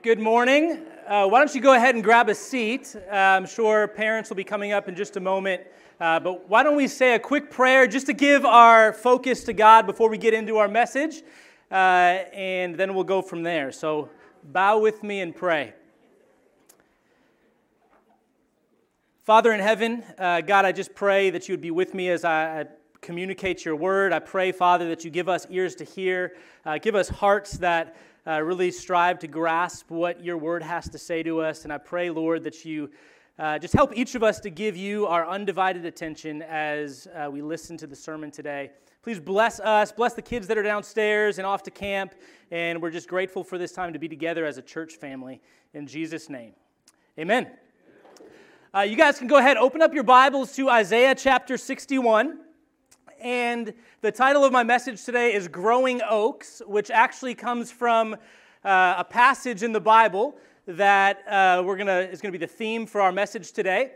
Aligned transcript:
Good 0.00 0.20
morning. 0.20 0.86
Uh, 1.08 1.26
why 1.26 1.40
don't 1.40 1.52
you 1.52 1.60
go 1.60 1.74
ahead 1.74 1.96
and 1.96 2.04
grab 2.04 2.28
a 2.28 2.34
seat? 2.34 2.94
Uh, 2.94 3.12
I'm 3.12 3.46
sure 3.46 3.88
parents 3.88 4.30
will 4.30 4.36
be 4.36 4.44
coming 4.44 4.70
up 4.70 4.88
in 4.88 4.94
just 4.94 5.16
a 5.16 5.20
moment. 5.20 5.62
Uh, 5.98 6.20
but 6.20 6.48
why 6.48 6.62
don't 6.62 6.76
we 6.76 6.86
say 6.86 7.16
a 7.16 7.18
quick 7.18 7.50
prayer 7.50 7.88
just 7.88 8.06
to 8.06 8.12
give 8.12 8.44
our 8.44 8.92
focus 8.92 9.42
to 9.44 9.52
God 9.52 9.86
before 9.86 10.08
we 10.08 10.16
get 10.16 10.34
into 10.34 10.58
our 10.58 10.68
message? 10.68 11.24
Uh, 11.68 11.74
and 11.74 12.76
then 12.76 12.94
we'll 12.94 13.02
go 13.02 13.20
from 13.20 13.42
there. 13.42 13.72
So 13.72 14.08
bow 14.44 14.78
with 14.78 15.02
me 15.02 15.18
and 15.18 15.34
pray. 15.34 15.72
Father 19.24 19.50
in 19.50 19.58
heaven, 19.58 20.04
uh, 20.16 20.42
God, 20.42 20.64
I 20.64 20.70
just 20.70 20.94
pray 20.94 21.30
that 21.30 21.48
you 21.48 21.54
would 21.54 21.60
be 21.60 21.72
with 21.72 21.92
me 21.92 22.08
as 22.10 22.24
I, 22.24 22.60
I 22.60 22.64
communicate 23.00 23.64
your 23.64 23.74
word. 23.74 24.12
I 24.12 24.20
pray, 24.20 24.52
Father, 24.52 24.88
that 24.90 25.04
you 25.04 25.10
give 25.10 25.28
us 25.28 25.44
ears 25.50 25.74
to 25.74 25.84
hear, 25.84 26.36
uh, 26.64 26.78
give 26.78 26.94
us 26.94 27.08
hearts 27.08 27.58
that 27.58 27.96
uh, 28.28 28.42
really 28.42 28.70
strive 28.70 29.18
to 29.18 29.26
grasp 29.26 29.90
what 29.90 30.22
your 30.22 30.36
word 30.36 30.62
has 30.62 30.88
to 30.90 30.98
say 30.98 31.22
to 31.22 31.40
us. 31.40 31.64
And 31.64 31.72
I 31.72 31.78
pray, 31.78 32.10
Lord, 32.10 32.44
that 32.44 32.62
you 32.64 32.90
uh, 33.38 33.58
just 33.58 33.72
help 33.72 33.96
each 33.96 34.14
of 34.14 34.22
us 34.22 34.38
to 34.40 34.50
give 34.50 34.76
you 34.76 35.06
our 35.06 35.26
undivided 35.26 35.86
attention 35.86 36.42
as 36.42 37.08
uh, 37.14 37.30
we 37.30 37.40
listen 37.40 37.78
to 37.78 37.86
the 37.86 37.96
sermon 37.96 38.30
today. 38.30 38.70
Please 39.02 39.18
bless 39.18 39.60
us, 39.60 39.92
bless 39.92 40.12
the 40.12 40.20
kids 40.20 40.46
that 40.48 40.58
are 40.58 40.62
downstairs 40.62 41.38
and 41.38 41.46
off 41.46 41.62
to 41.62 41.70
camp. 41.70 42.14
And 42.50 42.82
we're 42.82 42.90
just 42.90 43.08
grateful 43.08 43.42
for 43.42 43.56
this 43.56 43.72
time 43.72 43.94
to 43.94 43.98
be 43.98 44.08
together 44.08 44.44
as 44.44 44.58
a 44.58 44.62
church 44.62 44.96
family. 44.96 45.40
In 45.72 45.86
Jesus' 45.86 46.28
name, 46.28 46.52
amen. 47.18 47.50
Uh, 48.74 48.80
you 48.80 48.96
guys 48.96 49.18
can 49.18 49.28
go 49.28 49.38
ahead, 49.38 49.56
open 49.56 49.80
up 49.80 49.94
your 49.94 50.04
Bibles 50.04 50.54
to 50.56 50.68
Isaiah 50.68 51.14
chapter 51.14 51.56
61. 51.56 52.40
And 53.20 53.74
the 54.00 54.12
title 54.12 54.44
of 54.44 54.52
my 54.52 54.62
message 54.62 55.04
today 55.04 55.34
is 55.34 55.48
Growing 55.48 56.00
Oaks, 56.08 56.62
which 56.66 56.88
actually 56.88 57.34
comes 57.34 57.72
from 57.72 58.14
uh, 58.64 58.94
a 58.98 59.04
passage 59.04 59.64
in 59.64 59.72
the 59.72 59.80
Bible 59.80 60.36
that 60.66 61.26
uh, 61.26 61.64
we're 61.64 61.76
gonna, 61.76 62.00
is 62.00 62.20
going 62.20 62.32
to 62.32 62.38
be 62.38 62.44
the 62.44 62.52
theme 62.52 62.86
for 62.86 63.00
our 63.00 63.10
message 63.10 63.50
today. 63.50 63.90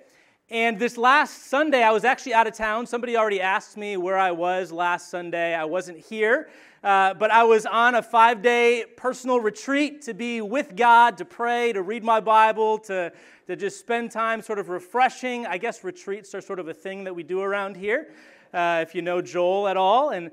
And 0.51 0.77
this 0.77 0.98
last 0.98 1.47
Sunday, 1.47 1.84
I 1.84 1.92
was 1.92 2.05
actually 2.05 2.34
out 2.34 2.48
of 2.48 2.55
town. 2.55 2.84
Somebody 2.84 3.17
already 3.17 3.41
asked 3.41 3.77
me 3.77 3.97
where 3.97 4.19
I 4.19 4.33
was 4.33 4.73
last 4.73 5.09
Sunday. 5.09 5.55
I 5.55 5.67
wasn't 5.67 5.98
here, 5.98 6.51
uh, 6.83 7.14
but 7.14 7.31
I 7.31 7.45
was 7.45 7.64
on 7.64 7.95
a 7.95 8.03
five 8.03 8.42
day 8.42 8.86
personal 8.97 9.39
retreat 9.39 10.03
to 10.03 10.14
be 10.14 10.41
with 10.41 10.75
God, 10.75 11.17
to 11.19 11.25
pray, 11.25 11.73
to 11.73 11.83
read 11.83 12.03
my 12.03 12.19
Bible, 12.19 12.77
to, 12.81 13.12
to 13.47 13.55
just 13.55 13.79
spend 13.79 14.11
time 14.11 14.42
sort 14.42 14.59
of 14.59 14.69
refreshing. 14.69 15.47
I 15.47 15.59
guess 15.59 15.84
retreats 15.84 16.34
are 16.34 16.41
sort 16.41 16.59
of 16.59 16.67
a 16.67 16.75
thing 16.75 17.05
that 17.05 17.14
we 17.14 17.23
do 17.23 17.41
around 17.41 17.77
here 17.77 18.09
if 18.53 18.95
you 18.95 19.03
know 19.03 19.20
Joel 19.22 19.69
at 19.69 19.77
all. 19.77 20.11
And 20.11 20.31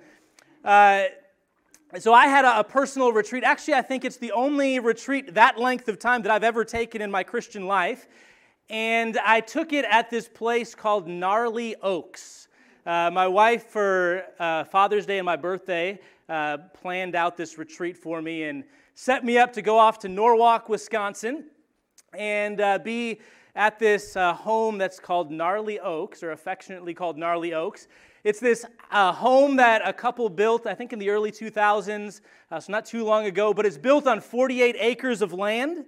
uh, 0.63 1.05
so 1.97 2.13
I 2.13 2.27
had 2.27 2.45
a, 2.45 2.59
a, 2.59 2.63
personal 2.63 3.11
retreat. 3.11 3.43
Actually, 3.43 3.73
I 3.75 3.81
think 3.81 4.05
it's 4.05 4.17
the 4.17 4.31
only 4.31 4.79
retreat 4.79 5.33
that 5.33 5.57
length 5.57 5.87
of 5.87 5.97
time 5.97 6.21
that 6.21 6.31
I've 6.31 6.43
ever 6.43 6.63
taken 6.63 7.01
in 7.01 7.09
my 7.09 7.23
Christian 7.23 7.65
life. 7.65 8.07
And 8.69 9.17
I 9.25 9.39
took 9.39 9.73
it 9.73 9.85
at 9.89 10.11
this 10.11 10.27
place 10.27 10.75
called 10.75 11.07
Gnarly 11.07 11.75
Oaks. 11.81 12.47
Uh, 12.85 13.09
my 13.11 13.27
wife, 13.27 13.65
for 13.65 14.23
uh, 14.39 14.63
Father's 14.65 15.07
Day 15.07 15.17
and 15.17 15.25
my 15.25 15.35
birthday, 15.35 15.99
uh, 16.29 16.59
planned 16.79 17.15
out 17.15 17.35
this 17.35 17.57
retreat 17.57 17.97
for 17.97 18.21
me 18.21 18.43
and 18.43 18.63
set 18.93 19.25
me 19.25 19.39
up 19.39 19.51
to 19.53 19.63
go 19.63 19.79
off 19.79 19.97
to 19.99 20.09
Norwalk, 20.09 20.69
Wisconsin, 20.69 21.45
and 22.13 22.61
uh, 22.61 22.77
be 22.77 23.19
at 23.55 23.79
this 23.79 24.15
uh, 24.15 24.33
home 24.33 24.77
that's 24.77 24.99
called 24.99 25.31
Gnarly 25.31 25.79
Oaks, 25.79 26.21
or 26.21 26.31
affectionately 26.31 26.93
called 26.93 27.17
Gnarly 27.17 27.53
Oaks. 27.55 27.87
It's 28.25 28.41
this 28.41 28.65
uh, 28.91 29.13
home 29.13 29.55
that 29.55 29.81
a 29.87 29.93
couple 29.93 30.27
built, 30.27 30.67
I 30.67 30.75
think, 30.75 30.91
in 30.91 30.99
the 30.99 31.09
early 31.09 31.31
2000s, 31.31 32.19
uh, 32.51 32.59
so 32.59 32.71
not 32.71 32.85
too 32.85 33.05
long 33.05 33.27
ago, 33.27 33.53
but 33.53 33.65
it's 33.65 33.77
built 33.77 34.07
on 34.07 34.19
48 34.19 34.75
acres 34.77 35.21
of 35.21 35.31
land. 35.31 35.85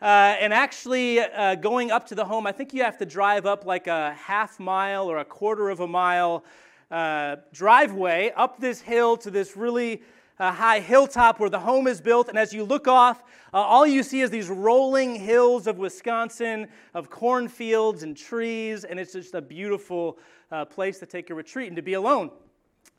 Uh, 0.00 0.04
and 0.40 0.54
actually, 0.54 1.20
uh, 1.20 1.54
going 1.56 1.90
up 1.90 2.06
to 2.06 2.14
the 2.14 2.24
home, 2.24 2.46
I 2.46 2.52
think 2.52 2.72
you 2.72 2.82
have 2.82 2.96
to 2.96 3.04
drive 3.04 3.44
up 3.44 3.66
like 3.66 3.88
a 3.88 4.14
half 4.14 4.58
mile 4.58 5.10
or 5.10 5.18
a 5.18 5.24
quarter 5.24 5.68
of 5.68 5.80
a 5.80 5.86
mile 5.86 6.44
uh, 6.90 7.36
driveway 7.52 8.32
up 8.36 8.58
this 8.58 8.80
hill 8.80 9.18
to 9.18 9.30
this 9.30 9.54
really 9.54 10.02
uh, 10.38 10.52
high 10.52 10.80
hilltop 10.80 11.40
where 11.40 11.50
the 11.50 11.58
home 11.58 11.86
is 11.86 12.00
built. 12.00 12.28
And 12.28 12.38
as 12.38 12.52
you 12.52 12.64
look 12.64 12.88
off, 12.88 13.22
uh, 13.52 13.58
all 13.58 13.86
you 13.86 14.02
see 14.02 14.20
is 14.20 14.30
these 14.30 14.48
rolling 14.48 15.16
hills 15.16 15.66
of 15.66 15.78
Wisconsin, 15.78 16.68
of 16.94 17.10
cornfields 17.10 18.02
and 18.02 18.16
trees. 18.16 18.84
And 18.84 19.00
it's 19.00 19.12
just 19.12 19.34
a 19.34 19.40
beautiful 19.40 20.18
uh, 20.50 20.64
place 20.64 20.98
to 20.98 21.06
take 21.06 21.30
a 21.30 21.34
retreat 21.34 21.68
and 21.68 21.76
to 21.76 21.82
be 21.82 21.94
alone. 21.94 22.30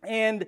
And 0.03 0.45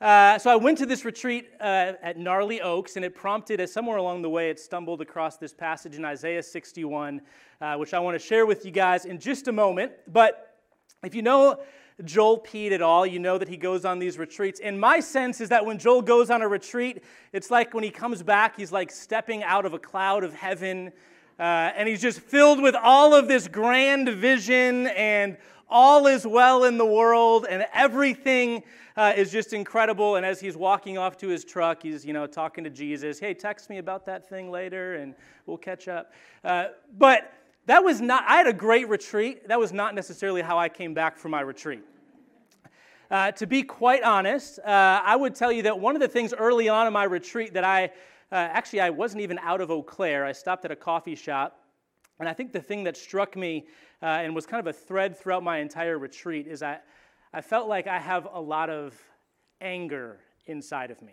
uh, 0.00 0.38
so 0.38 0.48
I 0.48 0.54
went 0.54 0.78
to 0.78 0.86
this 0.86 1.04
retreat 1.04 1.50
uh, 1.60 1.94
at 2.02 2.16
Gnarly 2.16 2.60
Oaks, 2.60 2.94
and 2.94 3.04
it 3.04 3.16
prompted, 3.16 3.60
as 3.60 3.72
somewhere 3.72 3.96
along 3.96 4.22
the 4.22 4.30
way, 4.30 4.48
it 4.48 4.60
stumbled 4.60 5.00
across 5.00 5.38
this 5.38 5.52
passage 5.52 5.96
in 5.96 6.04
Isaiah 6.04 6.42
61, 6.42 7.20
uh, 7.60 7.74
which 7.74 7.92
I 7.92 7.98
want 7.98 8.14
to 8.14 8.24
share 8.24 8.46
with 8.46 8.64
you 8.64 8.70
guys 8.70 9.06
in 9.06 9.18
just 9.18 9.48
a 9.48 9.52
moment. 9.52 9.90
But 10.06 10.56
if 11.02 11.16
you 11.16 11.22
know 11.22 11.60
Joel 12.04 12.38
Pete 12.38 12.72
at 12.72 12.80
all, 12.80 13.04
you 13.04 13.18
know 13.18 13.38
that 13.38 13.48
he 13.48 13.56
goes 13.56 13.84
on 13.84 13.98
these 13.98 14.18
retreats. 14.18 14.60
And 14.60 14.80
my 14.80 15.00
sense 15.00 15.40
is 15.40 15.48
that 15.48 15.66
when 15.66 15.78
Joel 15.78 16.02
goes 16.02 16.30
on 16.30 16.42
a 16.42 16.48
retreat, 16.48 17.02
it's 17.32 17.50
like 17.50 17.74
when 17.74 17.82
he 17.82 17.90
comes 17.90 18.22
back, 18.22 18.56
he's 18.56 18.70
like 18.70 18.90
stepping 18.90 19.42
out 19.42 19.66
of 19.66 19.74
a 19.74 19.78
cloud 19.78 20.22
of 20.22 20.32
heaven. 20.32 20.92
Uh, 21.38 21.72
and 21.74 21.88
he's 21.88 22.00
just 22.00 22.20
filled 22.20 22.62
with 22.62 22.76
all 22.76 23.14
of 23.14 23.26
this 23.26 23.48
grand 23.48 24.08
vision 24.08 24.86
and 24.88 25.36
all 25.68 26.06
is 26.06 26.26
well 26.26 26.64
in 26.64 26.78
the 26.78 26.86
world 26.86 27.46
and 27.48 27.66
everything 27.74 28.62
uh, 28.96 29.12
is 29.16 29.30
just 29.30 29.52
incredible. 29.52 30.16
And 30.16 30.24
as 30.24 30.40
he's 30.40 30.56
walking 30.56 30.98
off 30.98 31.16
to 31.18 31.28
his 31.28 31.44
truck, 31.44 31.82
he's, 31.82 32.04
you 32.04 32.12
know, 32.12 32.26
talking 32.26 32.64
to 32.64 32.70
Jesus. 32.70 33.18
Hey, 33.18 33.34
text 33.34 33.70
me 33.70 33.78
about 33.78 34.06
that 34.06 34.28
thing 34.28 34.50
later 34.50 34.96
and 34.96 35.14
we'll 35.46 35.58
catch 35.58 35.88
up. 35.88 36.12
Uh, 36.44 36.66
but 36.96 37.32
that 37.68 37.84
was 37.84 38.00
not, 38.00 38.24
I 38.26 38.36
had 38.36 38.46
a 38.46 38.52
great 38.54 38.88
retreat. 38.88 39.46
That 39.46 39.58
was 39.58 39.74
not 39.74 39.94
necessarily 39.94 40.40
how 40.40 40.58
I 40.58 40.70
came 40.70 40.94
back 40.94 41.18
from 41.18 41.32
my 41.32 41.42
retreat. 41.42 41.82
Uh, 43.10 43.30
to 43.32 43.46
be 43.46 43.62
quite 43.62 44.02
honest, 44.02 44.58
uh, 44.60 45.02
I 45.04 45.14
would 45.14 45.34
tell 45.34 45.52
you 45.52 45.62
that 45.64 45.78
one 45.78 45.94
of 45.94 46.00
the 46.00 46.08
things 46.08 46.32
early 46.32 46.70
on 46.70 46.86
in 46.86 46.94
my 46.94 47.04
retreat 47.04 47.52
that 47.52 47.64
I, 47.64 47.84
uh, 47.84 48.36
actually, 48.36 48.80
I 48.80 48.88
wasn't 48.88 49.20
even 49.20 49.38
out 49.40 49.60
of 49.60 49.70
Eau 49.70 49.82
Claire. 49.82 50.24
I 50.24 50.32
stopped 50.32 50.64
at 50.64 50.70
a 50.70 50.76
coffee 50.76 51.14
shop. 51.14 51.62
And 52.18 52.26
I 52.26 52.32
think 52.32 52.52
the 52.52 52.60
thing 52.60 52.84
that 52.84 52.96
struck 52.96 53.36
me 53.36 53.66
uh, 54.02 54.06
and 54.06 54.34
was 54.34 54.46
kind 54.46 54.60
of 54.60 54.66
a 54.66 54.72
thread 54.72 55.14
throughout 55.14 55.42
my 55.42 55.58
entire 55.58 55.98
retreat 55.98 56.46
is 56.46 56.62
I, 56.62 56.78
I 57.34 57.42
felt 57.42 57.68
like 57.68 57.86
I 57.86 57.98
have 57.98 58.28
a 58.32 58.40
lot 58.40 58.70
of 58.70 58.94
anger 59.60 60.20
inside 60.46 60.90
of 60.90 61.02
me. 61.02 61.12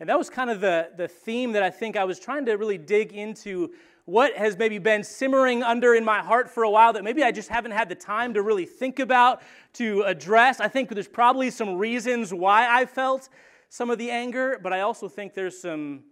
And 0.00 0.08
that 0.08 0.18
was 0.18 0.30
kind 0.30 0.50
of 0.50 0.60
the, 0.60 0.90
the 0.96 1.06
theme 1.06 1.52
that 1.52 1.62
I 1.62 1.70
think 1.70 1.96
I 1.96 2.02
was 2.02 2.18
trying 2.18 2.44
to 2.46 2.54
really 2.54 2.76
dig 2.76 3.12
into 3.12 3.70
what 4.06 4.34
has 4.36 4.56
maybe 4.56 4.78
been 4.78 5.04
simmering 5.04 5.62
under 5.62 5.94
in 5.94 6.04
my 6.04 6.22
heart 6.22 6.48
for 6.48 6.62
a 6.62 6.70
while 6.70 6.92
that 6.92 7.04
maybe 7.04 7.22
I 7.22 7.32
just 7.32 7.48
haven't 7.48 7.72
had 7.72 7.88
the 7.88 7.94
time 7.94 8.34
to 8.34 8.42
really 8.42 8.64
think 8.64 9.00
about, 9.00 9.42
to 9.74 10.02
address. 10.02 10.60
I 10.60 10.68
think 10.68 10.88
there's 10.90 11.08
probably 11.08 11.50
some 11.50 11.76
reasons 11.76 12.32
why 12.32 12.68
I 12.68 12.86
felt 12.86 13.28
some 13.68 13.90
of 13.90 13.98
the 13.98 14.10
anger, 14.10 14.58
but 14.62 14.72
I 14.72 14.80
also 14.80 15.08
think 15.08 15.34
there's 15.34 15.60
some 15.60 16.04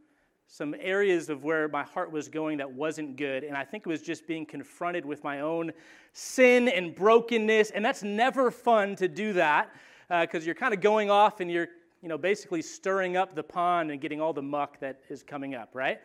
some 0.47 0.75
areas 0.78 1.31
of 1.31 1.43
where 1.43 1.66
my 1.69 1.82
heart 1.82 2.12
was 2.12 2.28
going 2.28 2.59
that 2.59 2.71
wasn't 2.71 3.16
good. 3.16 3.43
And 3.43 3.56
I 3.56 3.65
think 3.65 3.87
it 3.87 3.88
was 3.88 4.03
just 4.03 4.25
being 4.25 4.47
confronted 4.47 5.05
with 5.05 5.25
my 5.25 5.41
own 5.41 5.72
sin 6.12 6.69
and 6.69 6.94
brokenness. 6.94 7.71
And 7.71 7.84
that's 7.84 8.05
never 8.05 8.53
fun 8.53 8.94
to 8.97 9.09
do 9.09 9.32
that 9.32 9.75
because 10.09 10.43
uh, 10.43 10.47
you're 10.47 10.55
kind 10.55 10.72
of 10.72 10.81
going 10.81 11.11
off 11.11 11.41
and 11.41 11.50
you're, 11.50 11.69
you 12.03 12.09
know, 12.09 12.19
basically 12.19 12.62
stirring 12.62 13.16
up 13.16 13.34
the 13.34 13.43
pond 13.43 13.91
and 13.91 14.00
getting 14.00 14.21
all 14.21 14.32
the 14.32 14.43
muck 14.43 14.78
that 14.78 15.00
is 15.09 15.25
coming 15.25 15.56
up, 15.56 15.71
right? 15.72 16.00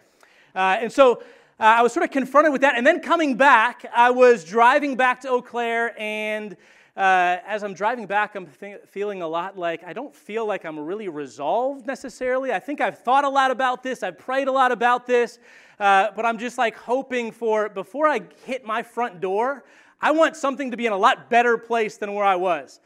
Uh, 0.55 0.77
and 0.81 0.91
so 0.91 1.21
uh, 1.59 1.63
I 1.63 1.81
was 1.81 1.91
sort 1.91 2.05
of 2.05 2.11
confronted 2.11 2.53
with 2.53 2.61
that. 2.61 2.77
And 2.77 2.87
then 2.87 3.01
coming 3.01 3.35
back, 3.35 3.85
I 3.93 4.11
was 4.11 4.45
driving 4.45 4.95
back 4.95 5.19
to 5.21 5.29
Eau 5.29 5.41
Claire 5.41 5.93
and 5.99 6.55
uh, 6.95 7.37
as 7.47 7.63
I'm 7.63 7.73
driving 7.73 8.05
back, 8.05 8.35
I'm 8.35 8.45
th- 8.45 8.81
feeling 8.85 9.21
a 9.21 9.27
lot 9.27 9.57
like 9.57 9.83
I 9.85 9.93
don't 9.93 10.13
feel 10.13 10.45
like 10.45 10.65
I'm 10.65 10.79
really 10.79 11.07
resolved 11.07 11.85
necessarily. 11.85 12.51
I 12.51 12.59
think 12.59 12.81
I've 12.81 12.99
thought 12.99 13.23
a 13.23 13.29
lot 13.29 13.51
about 13.51 13.83
this, 13.83 14.03
I've 14.03 14.17
prayed 14.17 14.47
a 14.47 14.51
lot 14.51 14.71
about 14.71 15.05
this, 15.05 15.39
uh, 15.79 16.07
but 16.15 16.25
I'm 16.25 16.37
just 16.37 16.57
like 16.57 16.75
hoping 16.75 17.31
for 17.31 17.69
before 17.69 18.07
I 18.07 18.21
hit 18.45 18.65
my 18.65 18.83
front 18.83 19.21
door, 19.21 19.63
I 20.01 20.11
want 20.11 20.35
something 20.35 20.71
to 20.71 20.77
be 20.77 20.85
in 20.85 20.93
a 20.93 20.97
lot 20.97 21.29
better 21.29 21.57
place 21.57 21.97
than 21.97 22.13
where 22.13 22.25
I 22.25 22.35
was. 22.35 22.79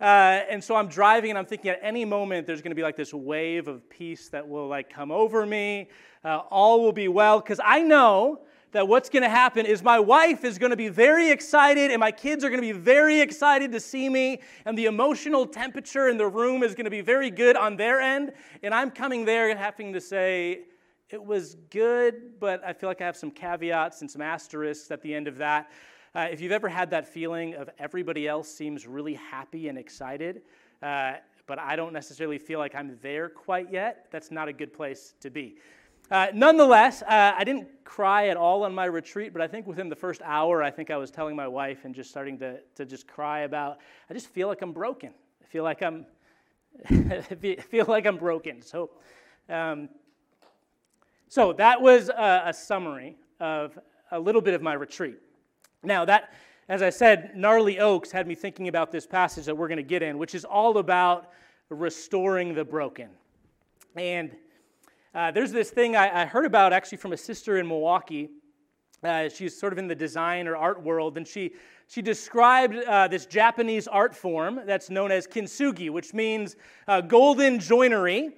Uh, 0.00 0.40
and 0.50 0.62
so 0.62 0.74
I'm 0.74 0.88
driving 0.88 1.30
and 1.30 1.38
I'm 1.38 1.46
thinking 1.46 1.70
at 1.70 1.78
any 1.82 2.04
moment 2.04 2.46
there's 2.46 2.62
going 2.62 2.72
to 2.72 2.76
be 2.76 2.82
like 2.82 2.96
this 2.96 3.14
wave 3.14 3.68
of 3.68 3.88
peace 3.88 4.28
that 4.30 4.46
will 4.46 4.66
like 4.66 4.90
come 4.90 5.10
over 5.10 5.46
me. 5.46 5.88
Uh, 6.24 6.38
all 6.50 6.82
will 6.82 6.92
be 6.92 7.08
well 7.08 7.40
because 7.40 7.60
I 7.64 7.80
know 7.80 8.40
that 8.72 8.88
what's 8.88 9.08
going 9.08 9.22
to 9.22 9.28
happen 9.28 9.66
is 9.66 9.84
my 9.84 10.00
wife 10.00 10.44
is 10.44 10.58
going 10.58 10.70
to 10.70 10.76
be 10.76 10.88
very 10.88 11.30
excited 11.30 11.92
and 11.92 12.00
my 12.00 12.10
kids 12.10 12.42
are 12.44 12.48
going 12.48 12.60
to 12.60 12.66
be 12.66 12.72
very 12.72 13.20
excited 13.20 13.70
to 13.70 13.78
see 13.78 14.08
me. 14.08 14.40
And 14.64 14.76
the 14.76 14.86
emotional 14.86 15.46
temperature 15.46 16.08
in 16.08 16.18
the 16.18 16.26
room 16.26 16.64
is 16.64 16.74
going 16.74 16.84
to 16.84 16.90
be 16.90 17.00
very 17.00 17.30
good 17.30 17.56
on 17.56 17.76
their 17.76 18.00
end. 18.00 18.32
And 18.62 18.74
i'm 18.74 18.90
coming 18.90 19.24
there 19.24 19.56
having 19.56 19.92
to 19.92 20.00
say 20.00 20.62
it 21.10 21.24
was 21.24 21.56
good 21.70 22.40
but 22.40 22.64
i 22.64 22.72
feel 22.72 22.88
like 22.88 23.00
i 23.00 23.06
have 23.06 23.16
some 23.16 23.30
caveats 23.30 24.00
and 24.00 24.10
some 24.10 24.20
asterisks 24.20 24.90
at 24.90 25.00
the 25.02 25.14
end 25.14 25.28
of 25.28 25.36
that 25.36 25.70
uh, 26.14 26.28
if 26.30 26.40
you've 26.40 26.52
ever 26.52 26.68
had 26.68 26.90
that 26.90 27.06
feeling 27.06 27.54
of 27.54 27.68
everybody 27.78 28.28
else 28.28 28.48
seems 28.48 28.86
really 28.86 29.14
happy 29.14 29.68
and 29.68 29.78
excited 29.78 30.42
uh, 30.82 31.14
but 31.46 31.58
i 31.58 31.76
don't 31.76 31.92
necessarily 31.92 32.38
feel 32.38 32.58
like 32.58 32.74
i'm 32.74 32.98
there 33.02 33.28
quite 33.28 33.70
yet 33.72 34.06
that's 34.10 34.30
not 34.30 34.48
a 34.48 34.52
good 34.52 34.72
place 34.72 35.14
to 35.20 35.30
be 35.30 35.56
Uh, 36.10 36.26
nonetheless, 36.34 37.00
uh, 37.02 37.32
I 37.34 37.44
didn't 37.44 37.66
cry 37.84 38.28
at 38.28 38.36
all 38.36 38.64
on 38.64 38.74
my 38.74 38.84
retreat, 38.84 39.32
but 39.32 39.40
I 39.40 39.48
think 39.48 39.66
within 39.66 39.88
the 39.88 39.96
first 39.96 40.20
hour, 40.22 40.62
I 40.62 40.70
think 40.70 40.90
I 40.90 40.98
was 40.98 41.10
telling 41.10 41.34
my 41.34 41.48
wife 41.48 41.86
and 41.86 41.94
just 41.94 42.10
starting 42.10 42.38
to, 42.40 42.58
to 42.74 42.84
just 42.84 43.06
cry 43.06 43.40
about, 43.40 43.78
I 44.10 44.12
just 44.12 44.28
feel 44.28 44.46
like 44.46 44.60
I'm 44.60 44.72
broken. 44.72 45.14
I 45.42 45.46
feel 45.46 45.64
like 45.64 45.82
I'm, 45.82 46.04
feel 47.70 47.86
like 47.88 48.04
I'm 48.06 48.18
broken. 48.18 48.60
So, 48.60 48.90
um, 49.48 49.88
so 51.28 51.54
that 51.54 51.80
was 51.80 52.10
a, 52.10 52.42
a 52.46 52.52
summary 52.52 53.16
of 53.40 53.78
a 54.10 54.20
little 54.20 54.42
bit 54.42 54.52
of 54.52 54.60
my 54.60 54.74
retreat. 54.74 55.18
Now, 55.84 56.04
that, 56.06 56.32
as 56.68 56.82
I 56.82 56.90
said, 56.90 57.36
Gnarly 57.36 57.78
Oaks 57.78 58.10
had 58.10 58.26
me 58.26 58.34
thinking 58.34 58.68
about 58.68 58.90
this 58.90 59.06
passage 59.06 59.44
that 59.46 59.56
we're 59.56 59.68
going 59.68 59.76
to 59.76 59.82
get 59.82 60.02
in, 60.02 60.18
which 60.18 60.34
is 60.34 60.44
all 60.44 60.78
about 60.78 61.30
restoring 61.68 62.54
the 62.54 62.64
broken. 62.64 63.10
And 63.96 64.34
uh, 65.14 65.30
there's 65.30 65.52
this 65.52 65.70
thing 65.70 65.94
I, 65.94 66.22
I, 66.22 66.24
heard 66.24 66.44
about 66.44 66.72
actually 66.72 66.98
from 66.98 67.12
a 67.12 67.16
sister 67.16 67.58
in 67.58 67.68
Milwaukee. 67.68 68.30
Uh, 69.02 69.28
she's 69.28 69.56
sort 69.56 69.72
of 69.72 69.78
in 69.78 69.86
the 69.86 69.94
design 69.94 70.48
or 70.48 70.56
art 70.56 70.82
world, 70.82 71.16
and 71.16 71.28
she, 71.28 71.52
she 71.86 72.02
described 72.02 72.74
uh, 72.74 73.06
this 73.06 73.26
Japanese 73.26 73.86
art 73.86 74.14
form 74.14 74.60
that's 74.66 74.90
known 74.90 75.12
as 75.12 75.26
kintsugi, 75.26 75.90
which 75.90 76.14
means 76.14 76.56
uh, 76.88 77.00
golden 77.00 77.60
joinery. 77.60 78.30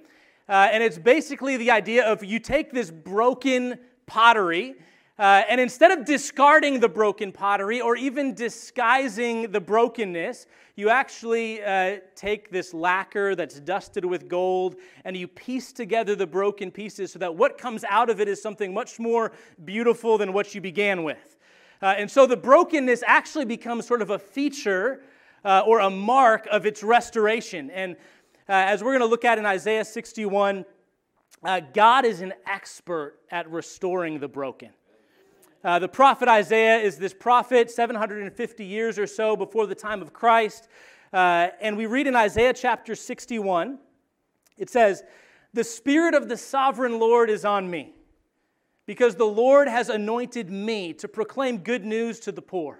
Uh, 0.49 0.69
and 0.71 0.83
it's 0.83 0.97
basically 0.97 1.57
the 1.57 1.71
idea 1.71 2.05
of 2.05 2.23
you 2.23 2.39
take 2.39 2.71
this 2.71 2.91
broken 2.91 3.79
pottery 4.05 4.75
uh, 5.19 5.41
and 5.49 5.59
instead 5.59 5.91
of 5.91 6.05
discarding 6.05 6.79
the 6.79 6.87
broken 6.87 7.31
pottery 7.31 7.81
or 7.81 7.95
even 7.95 8.35
disguising 8.35 9.51
the 9.51 9.59
brokenness, 9.59 10.45
you 10.75 10.89
actually 10.89 11.63
uh, 11.63 11.97
take 12.15 12.51
this 12.51 12.71
lacquer 12.71 13.33
that's 13.33 13.59
dusted 13.59 14.05
with 14.05 14.27
gold 14.27 14.75
and 15.05 15.17
you 15.17 15.27
piece 15.27 15.73
together 15.73 16.15
the 16.15 16.27
broken 16.27 16.69
pieces 16.69 17.11
so 17.11 17.17
that 17.17 17.35
what 17.35 17.57
comes 17.57 17.83
out 17.89 18.11
of 18.11 18.21
it 18.21 18.27
is 18.27 18.39
something 18.39 18.71
much 18.71 18.99
more 18.99 19.31
beautiful 19.65 20.19
than 20.19 20.33
what 20.33 20.53
you 20.53 20.61
began 20.61 21.03
with. 21.03 21.37
Uh, 21.81 21.95
and 21.97 22.09
so 22.09 22.27
the 22.27 22.37
brokenness 22.37 23.03
actually 23.07 23.45
becomes 23.45 23.87
sort 23.87 24.03
of 24.03 24.11
a 24.11 24.19
feature 24.19 25.01
uh, 25.43 25.63
or 25.65 25.79
a 25.79 25.89
mark 25.89 26.47
of 26.51 26.67
its 26.67 26.83
restoration. 26.83 27.71
And 27.71 27.93
uh, 28.47 28.53
as 28.53 28.83
we're 28.83 28.91
going 28.91 28.99
to 28.99 29.07
look 29.07 29.25
at 29.25 29.39
in 29.39 29.47
Isaiah 29.47 29.83
61, 29.83 30.63
uh, 31.43 31.61
God 31.73 32.05
is 32.05 32.21
an 32.21 32.33
expert 32.45 33.15
at 33.31 33.49
restoring 33.49 34.19
the 34.19 34.27
broken. 34.27 34.69
Uh, 35.67 35.77
the 35.77 35.87
prophet 35.89 36.29
Isaiah 36.29 36.77
is 36.77 36.95
this 36.95 37.13
prophet 37.13 37.69
750 37.69 38.63
years 38.63 38.97
or 38.97 39.05
so 39.05 39.35
before 39.35 39.67
the 39.67 39.75
time 39.75 40.01
of 40.01 40.13
Christ. 40.13 40.69
Uh, 41.11 41.49
and 41.59 41.75
we 41.75 41.87
read 41.87 42.07
in 42.07 42.15
Isaiah 42.15 42.53
chapter 42.53 42.95
61, 42.95 43.77
it 44.57 44.69
says, 44.69 45.03
The 45.53 45.65
Spirit 45.65 46.13
of 46.13 46.29
the 46.29 46.37
sovereign 46.37 46.99
Lord 46.99 47.29
is 47.29 47.43
on 47.43 47.69
me, 47.69 47.93
because 48.85 49.15
the 49.15 49.25
Lord 49.25 49.67
has 49.67 49.89
anointed 49.89 50.49
me 50.49 50.93
to 50.93 51.07
proclaim 51.09 51.57
good 51.57 51.83
news 51.83 52.21
to 52.21 52.31
the 52.31 52.41
poor. 52.41 52.79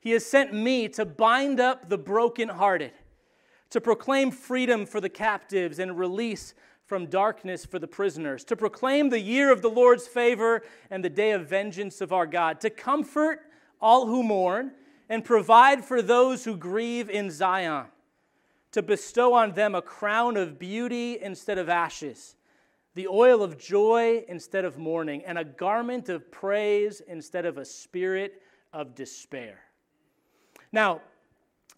He 0.00 0.10
has 0.10 0.26
sent 0.26 0.52
me 0.52 0.88
to 0.88 1.04
bind 1.04 1.60
up 1.60 1.88
the 1.88 1.98
brokenhearted, 1.98 2.90
to 3.70 3.80
proclaim 3.80 4.32
freedom 4.32 4.84
for 4.84 5.00
the 5.00 5.08
captives 5.08 5.78
and 5.78 5.96
release 5.96 6.54
from 6.88 7.04
darkness 7.06 7.66
for 7.66 7.78
the 7.78 7.86
prisoners, 7.86 8.44
to 8.44 8.56
proclaim 8.56 9.10
the 9.10 9.20
year 9.20 9.52
of 9.52 9.60
the 9.60 9.68
Lord's 9.68 10.08
favor 10.08 10.62
and 10.90 11.04
the 11.04 11.10
day 11.10 11.32
of 11.32 11.46
vengeance 11.46 12.00
of 12.00 12.14
our 12.14 12.26
God, 12.26 12.62
to 12.62 12.70
comfort 12.70 13.40
all 13.78 14.06
who 14.06 14.22
mourn 14.22 14.72
and 15.10 15.22
provide 15.22 15.84
for 15.84 16.00
those 16.00 16.44
who 16.44 16.56
grieve 16.56 17.10
in 17.10 17.30
Zion, 17.30 17.84
to 18.72 18.82
bestow 18.82 19.34
on 19.34 19.52
them 19.52 19.74
a 19.74 19.82
crown 19.82 20.38
of 20.38 20.58
beauty 20.58 21.18
instead 21.20 21.58
of 21.58 21.68
ashes, 21.68 22.36
the 22.94 23.06
oil 23.06 23.42
of 23.42 23.58
joy 23.58 24.24
instead 24.26 24.64
of 24.64 24.78
mourning, 24.78 25.22
and 25.26 25.36
a 25.36 25.44
garment 25.44 26.08
of 26.08 26.32
praise 26.32 27.02
instead 27.06 27.44
of 27.44 27.58
a 27.58 27.66
spirit 27.66 28.40
of 28.72 28.94
despair. 28.94 29.60
Now, 30.72 31.02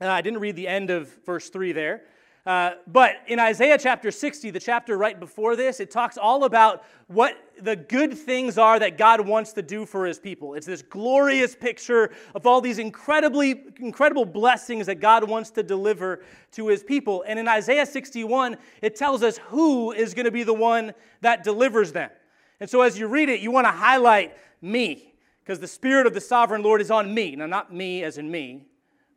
uh, 0.01 0.07
I 0.07 0.21
didn't 0.21 0.39
read 0.39 0.55
the 0.55 0.69
end 0.69 0.91
of 0.91 1.13
verse 1.27 1.51
3 1.51 1.73
there. 1.73 2.03
Uh, 2.47 2.73
but 2.87 3.17
in 3.27 3.39
Isaiah 3.39 3.77
chapter 3.79 4.11
60, 4.11 4.51
the 4.51 4.61
chapter 4.61 4.97
right 4.97 5.19
before 5.21 5.57
this, 5.57 5.79
it 5.79 5.91
talks 5.91 6.17
all 6.17 6.45
about 6.45 6.85
what 7.07 7.37
the 7.61 7.77
good 7.77 8.17
things 8.17 8.57
are 8.57 8.79
that 8.79 8.97
God 8.97 9.21
wants 9.21 9.53
to 9.53 9.63
do 9.63 9.85
for 9.85 10.07
his 10.07 10.19
people. 10.19 10.55
It's 10.55 10.67
this 10.67 10.81
glorious 10.81 11.55
picture 11.55 12.13
of 12.35 12.47
all 12.47 12.63
these 12.63 12.79
incredibly 12.79 13.65
incredible 13.79 14.25
blessings 14.25 14.87
that 14.87 15.01
God 15.01 15.29
wants 15.29 15.51
to 15.51 15.63
deliver 15.63 16.25
to 16.53 16.69
his 16.69 16.83
people. 16.83 17.25
And 17.27 17.39
in 17.39 17.47
Isaiah 17.47 17.85
61, 17.85 18.57
it 18.81 18.97
tells 18.97 19.23
us 19.23 19.37
who 19.49 19.93
is 19.93 20.15
going 20.15 20.25
to 20.25 20.31
be 20.31 20.43
the 20.43 20.55
one 20.55 20.95
that 21.21 21.45
delivers 21.45 21.93
them. 21.93 22.11
And 22.59 22.71
so 22.71 22.81
as 22.81 22.99
you 22.99 23.07
read 23.07 23.29
it, 23.29 23.41
you 23.41 23.51
want 23.51 23.67
to 23.67 23.73
highlight 23.73 24.37
me 24.63 25.15
because 25.43 25.61
the 25.61 25.69
spirit 25.69 26.07
of 26.07 26.15
the 26.15 26.21
sovereign 26.21 26.63
Lord 26.63 26.81
is 26.81 26.91
on 26.91 27.13
me. 27.13 27.37
Now 27.37 27.47
not 27.47 27.73
me 27.75 28.03
as 28.03 28.17
in 28.17 28.31
me, 28.31 28.65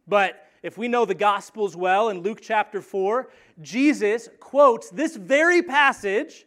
but 0.07 0.47
if 0.63 0.77
we 0.77 0.87
know 0.87 1.03
the 1.03 1.13
Gospels 1.13 1.75
well, 1.75 2.07
in 2.07 2.21
Luke 2.21 2.39
chapter 2.41 2.81
4, 2.81 3.29
Jesus 3.61 4.29
quotes 4.39 4.89
this 4.89 5.17
very 5.17 5.61
passage. 5.61 6.45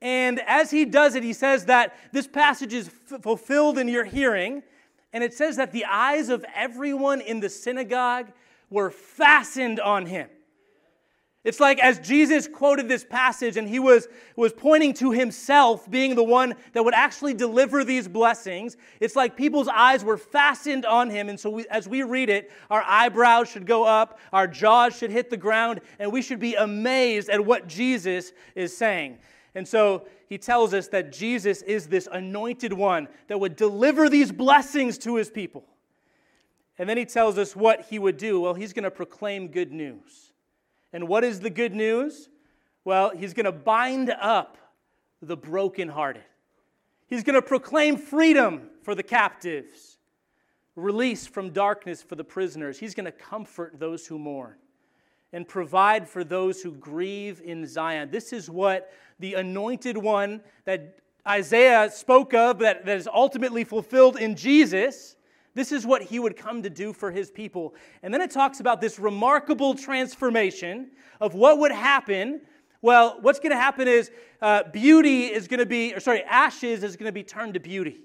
And 0.00 0.40
as 0.46 0.70
he 0.70 0.86
does 0.86 1.14
it, 1.14 1.22
he 1.22 1.34
says 1.34 1.66
that 1.66 1.94
this 2.12 2.26
passage 2.26 2.72
is 2.72 2.88
f- 2.88 3.22
fulfilled 3.22 3.76
in 3.76 3.88
your 3.88 4.04
hearing. 4.04 4.62
And 5.12 5.22
it 5.22 5.34
says 5.34 5.56
that 5.56 5.70
the 5.70 5.84
eyes 5.84 6.30
of 6.30 6.44
everyone 6.54 7.20
in 7.20 7.40
the 7.40 7.50
synagogue 7.50 8.32
were 8.70 8.90
fastened 8.90 9.78
on 9.78 10.06
him. 10.06 10.30
It's 11.44 11.58
like 11.58 11.80
as 11.80 11.98
Jesus 11.98 12.46
quoted 12.46 12.88
this 12.88 13.04
passage 13.04 13.56
and 13.56 13.68
he 13.68 13.80
was, 13.80 14.06
was 14.36 14.52
pointing 14.52 14.94
to 14.94 15.10
himself 15.10 15.90
being 15.90 16.14
the 16.14 16.22
one 16.22 16.54
that 16.72 16.84
would 16.84 16.94
actually 16.94 17.34
deliver 17.34 17.82
these 17.82 18.06
blessings, 18.06 18.76
it's 19.00 19.16
like 19.16 19.36
people's 19.36 19.66
eyes 19.66 20.04
were 20.04 20.16
fastened 20.16 20.86
on 20.86 21.10
him. 21.10 21.28
And 21.28 21.38
so 21.38 21.50
we, 21.50 21.66
as 21.68 21.88
we 21.88 22.04
read 22.04 22.30
it, 22.30 22.52
our 22.70 22.84
eyebrows 22.86 23.48
should 23.48 23.66
go 23.66 23.82
up, 23.82 24.20
our 24.32 24.46
jaws 24.46 24.96
should 24.96 25.10
hit 25.10 25.30
the 25.30 25.36
ground, 25.36 25.80
and 25.98 26.12
we 26.12 26.22
should 26.22 26.38
be 26.38 26.54
amazed 26.54 27.28
at 27.28 27.44
what 27.44 27.66
Jesus 27.66 28.32
is 28.54 28.76
saying. 28.76 29.18
And 29.56 29.66
so 29.66 30.06
he 30.28 30.38
tells 30.38 30.72
us 30.72 30.88
that 30.88 31.12
Jesus 31.12 31.62
is 31.62 31.88
this 31.88 32.08
anointed 32.10 32.72
one 32.72 33.08
that 33.26 33.40
would 33.40 33.56
deliver 33.56 34.08
these 34.08 34.30
blessings 34.30 34.96
to 34.98 35.16
his 35.16 35.28
people. 35.28 35.64
And 36.78 36.88
then 36.88 36.96
he 36.96 37.04
tells 37.04 37.36
us 37.36 37.56
what 37.56 37.86
he 37.90 37.98
would 37.98 38.16
do. 38.16 38.40
Well, 38.40 38.54
he's 38.54 38.72
going 38.72 38.84
to 38.84 38.90
proclaim 38.92 39.48
good 39.48 39.72
news. 39.72 40.31
And 40.92 41.08
what 41.08 41.24
is 41.24 41.40
the 41.40 41.50
good 41.50 41.74
news? 41.74 42.28
Well, 42.84 43.10
he's 43.16 43.34
going 43.34 43.46
to 43.46 43.52
bind 43.52 44.10
up 44.10 44.58
the 45.20 45.36
brokenhearted. 45.36 46.24
He's 47.06 47.22
going 47.22 47.34
to 47.34 47.42
proclaim 47.42 47.96
freedom 47.96 48.70
for 48.82 48.94
the 48.94 49.02
captives, 49.02 49.98
release 50.76 51.26
from 51.26 51.50
darkness 51.50 52.02
for 52.02 52.16
the 52.16 52.24
prisoners. 52.24 52.78
He's 52.78 52.94
going 52.94 53.06
to 53.06 53.12
comfort 53.12 53.78
those 53.78 54.06
who 54.06 54.18
mourn 54.18 54.54
and 55.32 55.46
provide 55.46 56.08
for 56.08 56.24
those 56.24 56.62
who 56.62 56.72
grieve 56.72 57.40
in 57.44 57.66
Zion. 57.66 58.10
This 58.10 58.32
is 58.32 58.50
what 58.50 58.92
the 59.18 59.34
anointed 59.34 59.96
one 59.96 60.40
that 60.64 60.98
Isaiah 61.26 61.90
spoke 61.90 62.34
of, 62.34 62.58
that, 62.58 62.84
that 62.84 62.96
is 62.96 63.08
ultimately 63.12 63.64
fulfilled 63.64 64.16
in 64.16 64.34
Jesus, 64.34 65.16
this 65.54 65.72
is 65.72 65.86
what 65.86 66.02
he 66.02 66.18
would 66.18 66.36
come 66.36 66.62
to 66.62 66.70
do 66.70 66.92
for 66.92 67.10
his 67.10 67.30
people. 67.30 67.74
And 68.02 68.12
then 68.12 68.20
it 68.20 68.30
talks 68.30 68.60
about 68.60 68.80
this 68.80 68.98
remarkable 68.98 69.74
transformation 69.74 70.90
of 71.20 71.34
what 71.34 71.58
would 71.58 71.72
happen. 71.72 72.40
Well, 72.80 73.18
what's 73.20 73.38
going 73.38 73.52
to 73.52 73.60
happen 73.60 73.86
is 73.86 74.10
uh, 74.40 74.64
beauty 74.72 75.26
is 75.26 75.48
going 75.48 75.60
to 75.60 75.66
be, 75.66 75.94
or 75.94 76.00
sorry, 76.00 76.22
ashes 76.22 76.82
is 76.82 76.96
going 76.96 77.08
to 77.08 77.12
be 77.12 77.22
turned 77.22 77.54
to 77.54 77.60
beauty. 77.60 78.00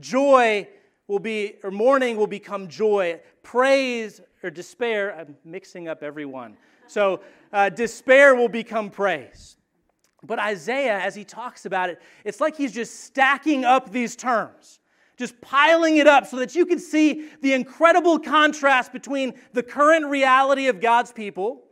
Joy 0.00 0.66
will 1.06 1.18
be, 1.18 1.56
or 1.62 1.70
mourning 1.70 2.16
will 2.16 2.26
become 2.26 2.68
joy. 2.68 3.20
Praise 3.42 4.20
or 4.42 4.50
despair, 4.50 5.14
I'm 5.14 5.36
mixing 5.44 5.86
up 5.86 6.02
everyone. 6.02 6.56
So 6.86 7.20
uh, 7.52 7.68
despair 7.68 8.34
will 8.34 8.48
become 8.48 8.90
praise. 8.90 9.56
But 10.22 10.38
Isaiah, 10.38 10.98
as 10.98 11.14
he 11.14 11.24
talks 11.24 11.66
about 11.66 11.90
it, 11.90 12.00
it's 12.24 12.40
like 12.40 12.56
he's 12.56 12.72
just 12.72 13.04
stacking 13.04 13.66
up 13.66 13.92
these 13.92 14.16
terms 14.16 14.80
just 15.16 15.40
piling 15.40 15.96
it 15.98 16.06
up 16.06 16.26
so 16.26 16.36
that 16.38 16.54
you 16.54 16.66
can 16.66 16.78
see 16.78 17.28
the 17.40 17.52
incredible 17.52 18.18
contrast 18.18 18.92
between 18.92 19.34
the 19.52 19.62
current 19.62 20.06
reality 20.06 20.66
of 20.66 20.80
God's 20.80 21.12
people 21.12 21.62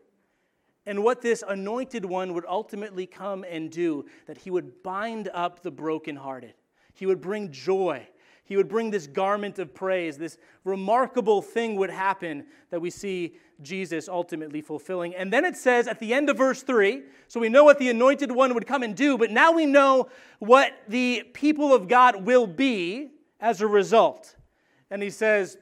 and 0.87 1.03
what 1.03 1.23
this 1.23 1.45
anointed 1.47 2.05
one 2.05 2.35
would 2.35 2.45
ultimately 2.47 3.07
come 3.07 3.45
and 3.49 3.71
do 3.71 4.05
that 4.27 4.39
he 4.39 4.51
would 4.51 4.83
bind 4.83 5.29
up 5.33 5.63
the 5.63 5.71
brokenhearted, 5.71 6.55
he 6.95 7.07
would 7.07 7.21
bring 7.21 7.51
joy. 7.51 8.07
He 8.45 8.57
would 8.57 8.69
bring 8.69 8.91
this 8.91 9.07
garment 9.07 9.59
of 9.61 9.73
praise. 9.73 10.19
This 10.19 10.37
remarkable 10.65 11.41
thing 11.41 11.77
would 11.77 11.91
happen 11.91 12.45
that 12.71 12.81
we 12.81 12.91
see 12.91 13.37
Jesus 13.63 14.09
ultimately 14.09 14.61
fulfilling. 14.61 15.15
And 15.15 15.33
then 15.33 15.45
it 15.45 15.57
says 15.57 15.87
at 15.87 16.01
the 16.01 16.13
end 16.13 16.29
of 16.29 16.37
verse 16.37 16.63
3 16.63 17.03
so 17.29 17.41
we 17.41 17.49
know 17.49 17.65
what 17.65 17.79
the 17.79 17.89
anointed 17.89 18.31
one 18.31 18.53
would 18.53 18.67
come 18.67 18.83
and 18.83 18.95
do, 18.95 19.17
but 19.17 19.31
now 19.31 19.53
we 19.53 19.65
know 19.65 20.09
what 20.39 20.73
the 20.89 21.23
people 21.33 21.73
of 21.73 21.89
God 21.89 22.25
will 22.25 22.47
be 22.47 23.13
as 23.43 23.61
a 23.61 23.67
result. 23.67 24.37
And 24.91 25.03
he 25.03 25.11
says, 25.11 25.59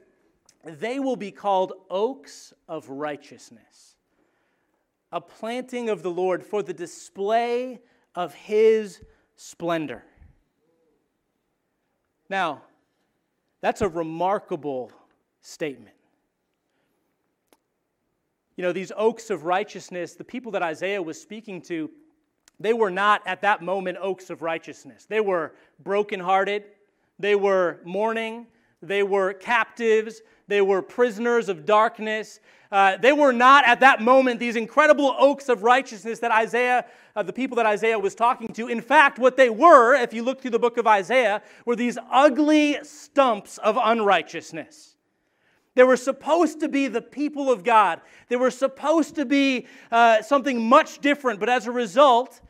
They 0.62 1.00
will 1.00 1.16
be 1.16 1.32
called 1.32 1.72
oaks 1.88 2.52
of 2.68 2.88
righteousness, 2.88 3.96
a 5.10 5.20
planting 5.20 5.88
of 5.88 6.04
the 6.04 6.10
Lord 6.10 6.44
for 6.44 6.62
the 6.62 6.74
display 6.74 7.80
of 8.14 8.34
his 8.34 9.00
splendor. 9.34 10.04
Now, 12.28 12.62
that's 13.60 13.80
a 13.80 13.88
remarkable 13.88 14.92
statement. 15.40 15.96
You 18.56 18.62
know, 18.62 18.72
these 18.72 18.92
oaks 18.94 19.30
of 19.30 19.44
righteousness, 19.44 20.14
the 20.14 20.24
people 20.24 20.52
that 20.52 20.62
Isaiah 20.62 21.02
was 21.02 21.20
speaking 21.20 21.62
to, 21.62 21.90
they 22.60 22.74
were 22.74 22.90
not 22.90 23.22
at 23.26 23.40
that 23.40 23.62
moment 23.62 23.96
oaks 24.00 24.28
of 24.28 24.42
righteousness. 24.42 25.06
They 25.08 25.20
were 25.20 25.54
brokenhearted, 25.82 26.64
they 27.20 27.34
were 27.34 27.80
mourning, 27.84 28.46
they 28.82 29.02
were 29.02 29.32
captives, 29.34 30.22
they 30.48 30.60
were 30.60 30.82
prisoners 30.82 31.48
of 31.48 31.64
darkness. 31.66 32.40
Uh, 32.72 32.96
they 32.96 33.12
were 33.12 33.32
not 33.32 33.64
at 33.66 33.80
that 33.80 34.00
moment 34.00 34.38
these 34.38 34.56
incredible 34.56 35.14
oaks 35.18 35.48
of 35.48 35.62
righteousness 35.62 36.20
that 36.20 36.30
Isaiah, 36.30 36.86
uh, 37.16 37.22
the 37.22 37.32
people 37.32 37.56
that 37.56 37.66
Isaiah 37.66 37.98
was 37.98 38.14
talking 38.14 38.48
to. 38.54 38.68
In 38.68 38.80
fact, 38.80 39.18
what 39.18 39.36
they 39.36 39.50
were, 39.50 39.94
if 39.94 40.14
you 40.14 40.22
look 40.22 40.40
through 40.40 40.52
the 40.52 40.58
book 40.58 40.76
of 40.76 40.86
Isaiah, 40.86 41.42
were 41.66 41.76
these 41.76 41.98
ugly 42.10 42.78
stumps 42.82 43.58
of 43.58 43.76
unrighteousness. 43.80 44.96
They 45.74 45.84
were 45.84 45.96
supposed 45.96 46.60
to 46.60 46.68
be 46.68 46.88
the 46.88 47.02
people 47.02 47.50
of 47.50 47.64
God. 47.64 48.00
They 48.28 48.36
were 48.36 48.50
supposed 48.50 49.14
to 49.16 49.24
be 49.24 49.66
uh, 49.90 50.22
something 50.22 50.68
much 50.68 51.00
different, 51.00 51.38
but 51.38 51.48
as 51.48 51.66
a 51.66 51.72
result, 51.72 52.40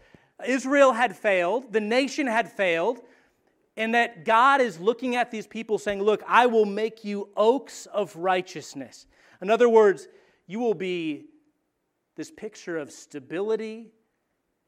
Israel 0.46 0.92
had 0.92 1.16
failed, 1.16 1.72
the 1.72 1.80
nation 1.80 2.26
had 2.26 2.50
failed, 2.50 3.00
and 3.80 3.94
that 3.94 4.26
God 4.26 4.60
is 4.60 4.78
looking 4.78 5.16
at 5.16 5.30
these 5.30 5.46
people 5.46 5.78
saying, 5.78 6.02
Look, 6.02 6.22
I 6.28 6.44
will 6.44 6.66
make 6.66 7.02
you 7.02 7.30
oaks 7.34 7.86
of 7.86 8.14
righteousness. 8.14 9.06
In 9.40 9.48
other 9.48 9.70
words, 9.70 10.06
you 10.46 10.58
will 10.58 10.74
be 10.74 11.24
this 12.14 12.30
picture 12.30 12.76
of 12.76 12.92
stability 12.92 13.90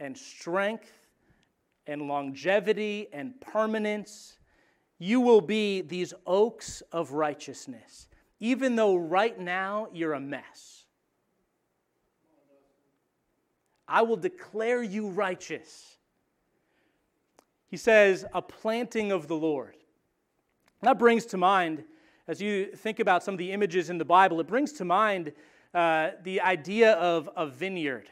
and 0.00 0.16
strength 0.16 0.90
and 1.86 2.08
longevity 2.08 3.08
and 3.12 3.38
permanence. 3.38 4.38
You 4.98 5.20
will 5.20 5.42
be 5.42 5.82
these 5.82 6.14
oaks 6.26 6.82
of 6.90 7.12
righteousness, 7.12 8.08
even 8.40 8.76
though 8.76 8.96
right 8.96 9.38
now 9.38 9.88
you're 9.92 10.14
a 10.14 10.20
mess. 10.20 10.86
I 13.86 14.00
will 14.00 14.16
declare 14.16 14.82
you 14.82 15.10
righteous. 15.10 15.91
He 17.72 17.78
says, 17.78 18.26
a 18.34 18.42
planting 18.42 19.12
of 19.12 19.28
the 19.28 19.34
Lord. 19.34 19.78
That 20.82 20.98
brings 20.98 21.24
to 21.24 21.38
mind, 21.38 21.84
as 22.28 22.38
you 22.38 22.66
think 22.66 23.00
about 23.00 23.24
some 23.24 23.32
of 23.32 23.38
the 23.38 23.50
images 23.50 23.88
in 23.88 23.96
the 23.96 24.04
Bible, 24.04 24.40
it 24.40 24.46
brings 24.46 24.72
to 24.74 24.84
mind 24.84 25.32
uh, 25.72 26.10
the 26.22 26.42
idea 26.42 26.92
of 26.92 27.30
a 27.34 27.46
vineyard, 27.46 28.10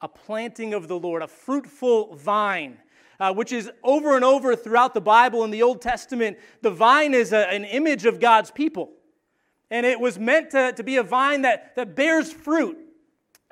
a 0.00 0.08
planting 0.08 0.74
of 0.74 0.88
the 0.88 0.98
Lord, 0.98 1.22
a 1.22 1.28
fruitful 1.28 2.16
vine. 2.16 2.78
Uh, 3.20 3.32
which 3.32 3.52
is 3.52 3.70
over 3.84 4.16
and 4.16 4.24
over 4.24 4.56
throughout 4.56 4.94
the 4.94 5.00
Bible 5.00 5.44
in 5.44 5.50
the 5.50 5.62
Old 5.62 5.82
Testament. 5.82 6.38
The 6.62 6.70
vine 6.70 7.12
is 7.12 7.34
a, 7.34 7.52
an 7.52 7.64
image 7.64 8.06
of 8.06 8.18
God's 8.18 8.50
people. 8.50 8.90
And 9.70 9.84
it 9.84 10.00
was 10.00 10.18
meant 10.18 10.50
to, 10.52 10.72
to 10.72 10.82
be 10.82 10.96
a 10.96 11.02
vine 11.02 11.42
that, 11.42 11.76
that 11.76 11.94
bears 11.94 12.32
fruit. 12.32 12.78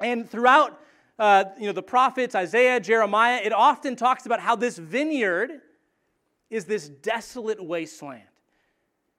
And 0.00 0.28
throughout 0.28 0.80
uh, 1.18 1.44
you 1.58 1.66
know, 1.66 1.72
the 1.72 1.82
prophets, 1.82 2.34
Isaiah, 2.34 2.78
Jeremiah, 2.80 3.40
it 3.42 3.52
often 3.52 3.96
talks 3.96 4.26
about 4.26 4.40
how 4.40 4.54
this 4.54 4.78
vineyard 4.78 5.50
is 6.50 6.64
this 6.64 6.88
desolate 6.88 7.62
wasteland. 7.62 8.22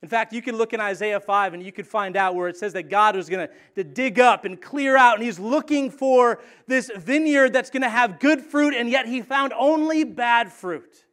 In 0.01 0.07
fact, 0.07 0.31
you 0.31 0.41
can 0.41 0.55
look 0.55 0.73
in 0.73 0.79
Isaiah 0.79 1.19
5 1.19 1.53
and 1.53 1.61
you 1.61 1.73
could 1.73 1.85
find 1.85 2.15
out 2.15 2.33
where 2.33 2.47
it 2.47 2.55
says 2.55 2.71
that 2.73 2.83
God 2.83 3.17
was 3.17 3.27
going 3.27 3.49
to 3.75 3.83
dig 3.83 4.17
up 4.17 4.45
and 4.45 4.59
clear 4.61 4.95
out, 4.95 5.15
and 5.15 5.23
he's 5.23 5.39
looking 5.39 5.91
for 5.91 6.39
this 6.67 6.89
vineyard 6.95 7.51
that's 7.51 7.69
going 7.69 7.81
to 7.81 7.89
have 7.89 8.19
good 8.19 8.39
fruit, 8.39 8.73
and 8.73 8.89
yet 8.89 9.07
he 9.07 9.21
found 9.21 9.51
only 9.53 10.05
bad 10.05 10.53
fruit. 10.53 11.05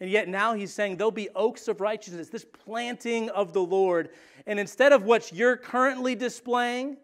And 0.00 0.10
yet 0.10 0.28
now 0.28 0.54
he's 0.54 0.72
saying 0.72 0.96
there'll 0.96 1.10
be 1.10 1.28
oaks 1.34 1.68
of 1.68 1.80
righteousness, 1.80 2.28
this 2.28 2.44
planting 2.44 3.30
of 3.30 3.52
the 3.52 3.62
Lord. 3.62 4.10
And 4.46 4.58
instead 4.58 4.92
of 4.92 5.04
what 5.04 5.32
you're 5.32 5.56
currently 5.56 6.14
displaying, 6.14 6.96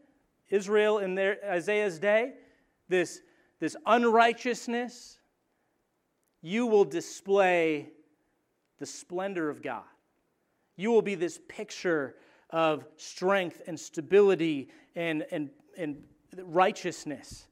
Israel 0.51 0.99
in 0.99 1.15
their, 1.15 1.39
Isaiah's 1.45 1.99
day, 1.99 2.35
this, 2.89 3.21
this 3.61 3.77
unrighteousness, 3.87 5.19
you 6.43 6.67
will 6.67 6.85
display 6.85 7.91
the 8.79 8.87
splendor 8.87 9.49
of 9.49 9.63
God. 9.63 9.85
You 10.77 10.91
will 10.91 11.03
be 11.03 11.15
this 11.15 11.41
picture 11.49 12.17
of 12.51 12.85
strength 12.97 13.63
and 13.67 13.79
stability 13.79 14.69
and, 14.95 15.25
and, 15.31 15.51
and 15.79 16.03
righteousness. 16.37 17.47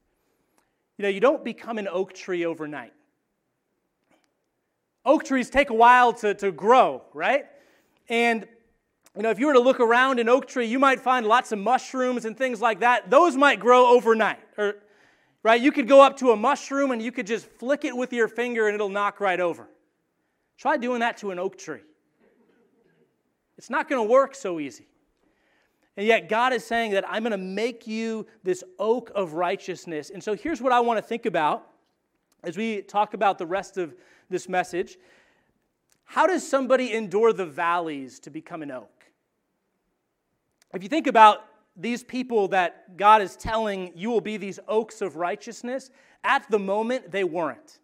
You 0.98 1.04
know, 1.04 1.08
you 1.08 1.20
don't 1.20 1.44
become 1.44 1.78
an 1.78 1.88
oak 1.88 2.12
tree 2.12 2.44
overnight. 2.44 2.92
Oak 5.04 5.24
trees 5.24 5.50
take 5.50 5.70
a 5.70 5.74
while 5.74 6.12
to, 6.14 6.34
to 6.34 6.52
grow, 6.52 7.02
right? 7.12 7.46
And, 8.08 8.46
you 9.16 9.22
know, 9.22 9.30
if 9.30 9.38
you 9.38 9.46
were 9.46 9.54
to 9.54 9.60
look 9.60 9.80
around 9.80 10.20
an 10.20 10.28
oak 10.28 10.46
tree, 10.46 10.66
you 10.66 10.78
might 10.78 11.00
find 11.00 11.26
lots 11.26 11.50
of 11.50 11.58
mushrooms 11.58 12.24
and 12.24 12.36
things 12.36 12.60
like 12.60 12.80
that. 12.80 13.10
Those 13.10 13.36
might 13.36 13.58
grow 13.58 13.86
overnight, 13.86 14.40
or 14.56 14.76
right? 15.42 15.60
You 15.60 15.72
could 15.72 15.88
go 15.88 16.00
up 16.00 16.16
to 16.18 16.30
a 16.30 16.36
mushroom 16.36 16.90
and 16.90 17.02
you 17.02 17.12
could 17.12 17.26
just 17.26 17.46
flick 17.46 17.84
it 17.84 17.96
with 17.96 18.12
your 18.12 18.28
finger 18.28 18.66
and 18.66 18.74
it'll 18.74 18.88
knock 18.88 19.20
right 19.20 19.40
over. 19.40 19.68
Try 20.56 20.76
doing 20.76 21.00
that 21.00 21.16
to 21.18 21.30
an 21.30 21.38
oak 21.38 21.58
tree. 21.58 21.80
It's 23.58 23.70
not 23.70 23.88
going 23.88 24.04
to 24.04 24.10
work 24.10 24.34
so 24.34 24.60
easy. 24.60 24.86
And 25.96 26.06
yet, 26.06 26.28
God 26.28 26.52
is 26.54 26.64
saying 26.64 26.92
that 26.92 27.04
I'm 27.08 27.22
going 27.22 27.32
to 27.32 27.36
make 27.36 27.86
you 27.86 28.26
this 28.42 28.64
oak 28.78 29.10
of 29.14 29.34
righteousness. 29.34 30.10
And 30.10 30.22
so, 30.22 30.34
here's 30.34 30.62
what 30.62 30.72
I 30.72 30.80
want 30.80 30.96
to 30.98 31.02
think 31.02 31.26
about 31.26 31.68
as 32.42 32.56
we 32.56 32.80
talk 32.80 33.12
about 33.12 33.38
the 33.38 33.46
rest 33.46 33.76
of 33.76 33.94
this 34.30 34.48
message. 34.48 34.96
How 36.04 36.26
does 36.26 36.48
somebody 36.48 36.92
endure 36.92 37.32
the 37.32 37.44
valleys 37.44 38.18
to 38.20 38.30
become 38.30 38.62
an 38.62 38.70
oak? 38.70 39.04
If 40.72 40.82
you 40.82 40.88
think 40.88 41.06
about 41.06 41.44
these 41.76 42.02
people 42.02 42.48
that 42.48 42.96
God 42.96 43.22
is 43.22 43.36
telling 43.36 43.92
you 43.94 44.10
will 44.10 44.20
be 44.20 44.36
these 44.36 44.58
oaks 44.68 45.00
of 45.00 45.16
righteousness, 45.16 45.90
at 46.24 46.48
the 46.50 46.58
moment 46.58 47.10
they 47.10 47.24
weren't. 47.24 47.78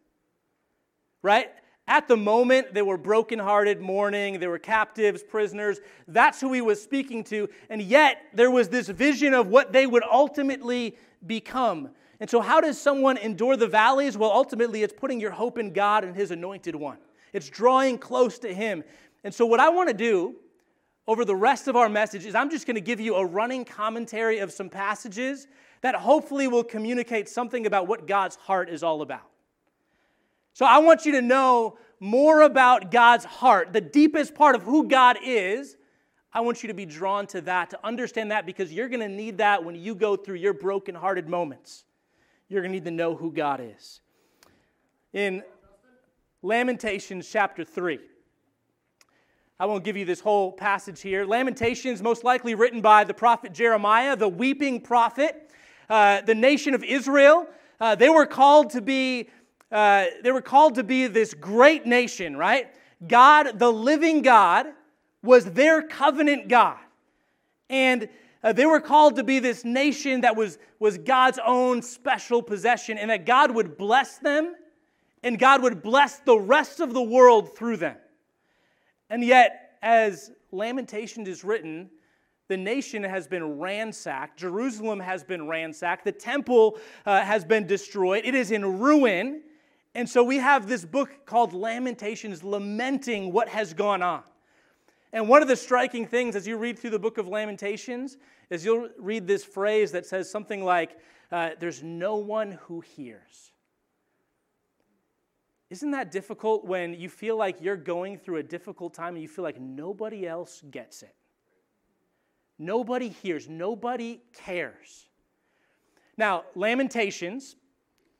Right? 1.22 1.50
At 1.88 2.06
the 2.06 2.18
moment, 2.18 2.74
they 2.74 2.82
were 2.82 2.98
brokenhearted, 2.98 3.80
mourning, 3.80 4.38
they 4.38 4.46
were 4.46 4.58
captives, 4.58 5.22
prisoners. 5.22 5.80
That's 6.06 6.38
who 6.38 6.52
he 6.52 6.60
was 6.60 6.82
speaking 6.82 7.24
to. 7.24 7.48
And 7.70 7.80
yet, 7.80 8.26
there 8.34 8.50
was 8.50 8.68
this 8.68 8.88
vision 8.88 9.32
of 9.32 9.46
what 9.46 9.72
they 9.72 9.86
would 9.86 10.02
ultimately 10.04 10.96
become. 11.26 11.88
And 12.20 12.28
so, 12.28 12.42
how 12.42 12.60
does 12.60 12.78
someone 12.78 13.16
endure 13.16 13.56
the 13.56 13.66
valleys? 13.66 14.18
Well, 14.18 14.30
ultimately, 14.30 14.82
it's 14.82 14.92
putting 14.92 15.18
your 15.18 15.30
hope 15.30 15.56
in 15.56 15.72
God 15.72 16.04
and 16.04 16.14
his 16.14 16.30
anointed 16.30 16.76
one, 16.76 16.98
it's 17.32 17.48
drawing 17.48 17.96
close 17.96 18.38
to 18.40 18.54
him. 18.54 18.84
And 19.24 19.32
so, 19.32 19.46
what 19.46 19.58
I 19.58 19.70
want 19.70 19.88
to 19.88 19.94
do 19.94 20.36
over 21.08 21.24
the 21.24 21.34
rest 21.34 21.66
of 21.68 21.74
our 21.74 21.88
message 21.88 22.26
is 22.26 22.34
I'm 22.34 22.50
just 22.50 22.66
going 22.66 22.74
to 22.74 22.82
give 22.82 23.00
you 23.00 23.14
a 23.16 23.24
running 23.24 23.64
commentary 23.64 24.40
of 24.40 24.52
some 24.52 24.68
passages 24.68 25.48
that 25.80 25.94
hopefully 25.94 26.48
will 26.48 26.62
communicate 26.62 27.30
something 27.30 27.64
about 27.64 27.88
what 27.88 28.06
God's 28.06 28.36
heart 28.36 28.68
is 28.68 28.82
all 28.82 29.00
about. 29.00 29.26
So 30.52 30.66
I 30.66 30.78
want 30.78 31.06
you 31.06 31.12
to 31.12 31.22
know 31.22 31.78
more 31.98 32.42
about 32.42 32.90
God's 32.90 33.24
heart, 33.24 33.72
the 33.72 33.80
deepest 33.80 34.34
part 34.34 34.54
of 34.54 34.62
who 34.62 34.86
God 34.86 35.16
is. 35.24 35.78
I 36.30 36.42
want 36.42 36.62
you 36.62 36.66
to 36.66 36.74
be 36.74 36.84
drawn 36.84 37.26
to 37.28 37.40
that, 37.42 37.70
to 37.70 37.78
understand 37.82 38.30
that, 38.30 38.44
because 38.44 38.70
you're 38.70 38.88
going 38.88 39.00
to 39.00 39.08
need 39.08 39.38
that 39.38 39.64
when 39.64 39.76
you 39.76 39.94
go 39.94 40.14
through 40.14 40.36
your 40.36 40.52
brokenhearted 40.52 41.26
moments. 41.26 41.84
You're 42.48 42.60
going 42.60 42.72
to 42.72 42.78
need 42.78 42.84
to 42.84 42.90
know 42.90 43.16
who 43.16 43.32
God 43.32 43.62
is. 43.62 44.02
In 45.14 45.42
Lamentations 46.42 47.28
chapter 47.30 47.64
3, 47.64 47.98
I 49.60 49.66
won't 49.66 49.82
give 49.82 49.96
you 49.96 50.04
this 50.04 50.20
whole 50.20 50.52
passage 50.52 51.00
here. 51.00 51.26
Lamentations, 51.26 52.00
most 52.00 52.22
likely 52.22 52.54
written 52.54 52.80
by 52.80 53.02
the 53.02 53.12
prophet 53.12 53.52
Jeremiah, 53.52 54.14
the 54.14 54.28
weeping 54.28 54.80
prophet. 54.80 55.50
Uh, 55.90 56.20
the 56.20 56.34
nation 56.34 56.74
of 56.74 56.84
Israel, 56.84 57.44
uh, 57.80 57.96
they 57.96 58.08
were 58.08 58.26
called 58.26 58.70
to 58.70 58.80
be. 58.80 59.28
Uh, 59.72 60.06
they 60.22 60.30
were 60.30 60.42
called 60.42 60.76
to 60.76 60.84
be 60.84 61.08
this 61.08 61.34
great 61.34 61.86
nation, 61.86 62.36
right? 62.36 62.68
God, 63.08 63.58
the 63.58 63.70
living 63.70 64.22
God, 64.22 64.66
was 65.24 65.46
their 65.46 65.82
covenant 65.82 66.46
God. 66.46 66.78
And 67.68 68.08
uh, 68.44 68.52
they 68.52 68.64
were 68.64 68.80
called 68.80 69.16
to 69.16 69.24
be 69.24 69.40
this 69.40 69.64
nation 69.64 70.20
that 70.20 70.36
was, 70.36 70.58
was 70.78 70.98
God's 70.98 71.40
own 71.44 71.82
special 71.82 72.42
possession, 72.42 72.96
and 72.96 73.10
that 73.10 73.26
God 73.26 73.50
would 73.50 73.76
bless 73.76 74.18
them, 74.18 74.54
and 75.24 75.36
God 75.36 75.62
would 75.62 75.82
bless 75.82 76.20
the 76.20 76.38
rest 76.38 76.78
of 76.78 76.94
the 76.94 77.02
world 77.02 77.56
through 77.56 77.78
them. 77.78 77.96
And 79.10 79.24
yet, 79.24 79.78
as 79.82 80.30
Lamentations 80.52 81.28
is 81.28 81.44
written, 81.44 81.90
the 82.48 82.56
nation 82.56 83.02
has 83.02 83.28
been 83.28 83.58
ransacked. 83.58 84.38
Jerusalem 84.38 85.00
has 85.00 85.22
been 85.22 85.46
ransacked. 85.46 86.04
The 86.04 86.12
temple 86.12 86.78
uh, 87.04 87.20
has 87.20 87.44
been 87.44 87.66
destroyed. 87.66 88.24
It 88.24 88.34
is 88.34 88.50
in 88.50 88.78
ruin. 88.78 89.42
And 89.94 90.08
so 90.08 90.24
we 90.24 90.36
have 90.36 90.66
this 90.66 90.84
book 90.84 91.26
called 91.26 91.52
Lamentations 91.52 92.42
lamenting 92.42 93.32
what 93.32 93.48
has 93.48 93.74
gone 93.74 94.02
on. 94.02 94.22
And 95.12 95.28
one 95.28 95.42
of 95.42 95.48
the 95.48 95.56
striking 95.56 96.06
things 96.06 96.36
as 96.36 96.46
you 96.46 96.56
read 96.56 96.78
through 96.78 96.90
the 96.90 96.98
book 96.98 97.18
of 97.18 97.28
Lamentations 97.28 98.16
is 98.50 98.64
you'll 98.64 98.88
read 98.98 99.26
this 99.26 99.44
phrase 99.44 99.92
that 99.92 100.06
says 100.06 100.30
something 100.30 100.64
like, 100.64 100.98
uh, 101.30 101.50
There's 101.58 101.82
no 101.82 102.16
one 102.16 102.52
who 102.62 102.80
hears. 102.80 103.52
Isn't 105.70 105.90
that 105.90 106.10
difficult 106.10 106.64
when 106.64 106.94
you 106.94 107.08
feel 107.08 107.36
like 107.36 107.60
you're 107.60 107.76
going 107.76 108.18
through 108.18 108.36
a 108.36 108.42
difficult 108.42 108.94
time 108.94 109.14
and 109.14 109.22
you 109.22 109.28
feel 109.28 109.44
like 109.44 109.60
nobody 109.60 110.26
else 110.26 110.62
gets 110.70 111.02
it? 111.02 111.14
Nobody 112.58 113.10
hears, 113.10 113.48
nobody 113.48 114.20
cares. 114.32 115.08
Now, 116.16 116.44
Lamentations, 116.54 117.56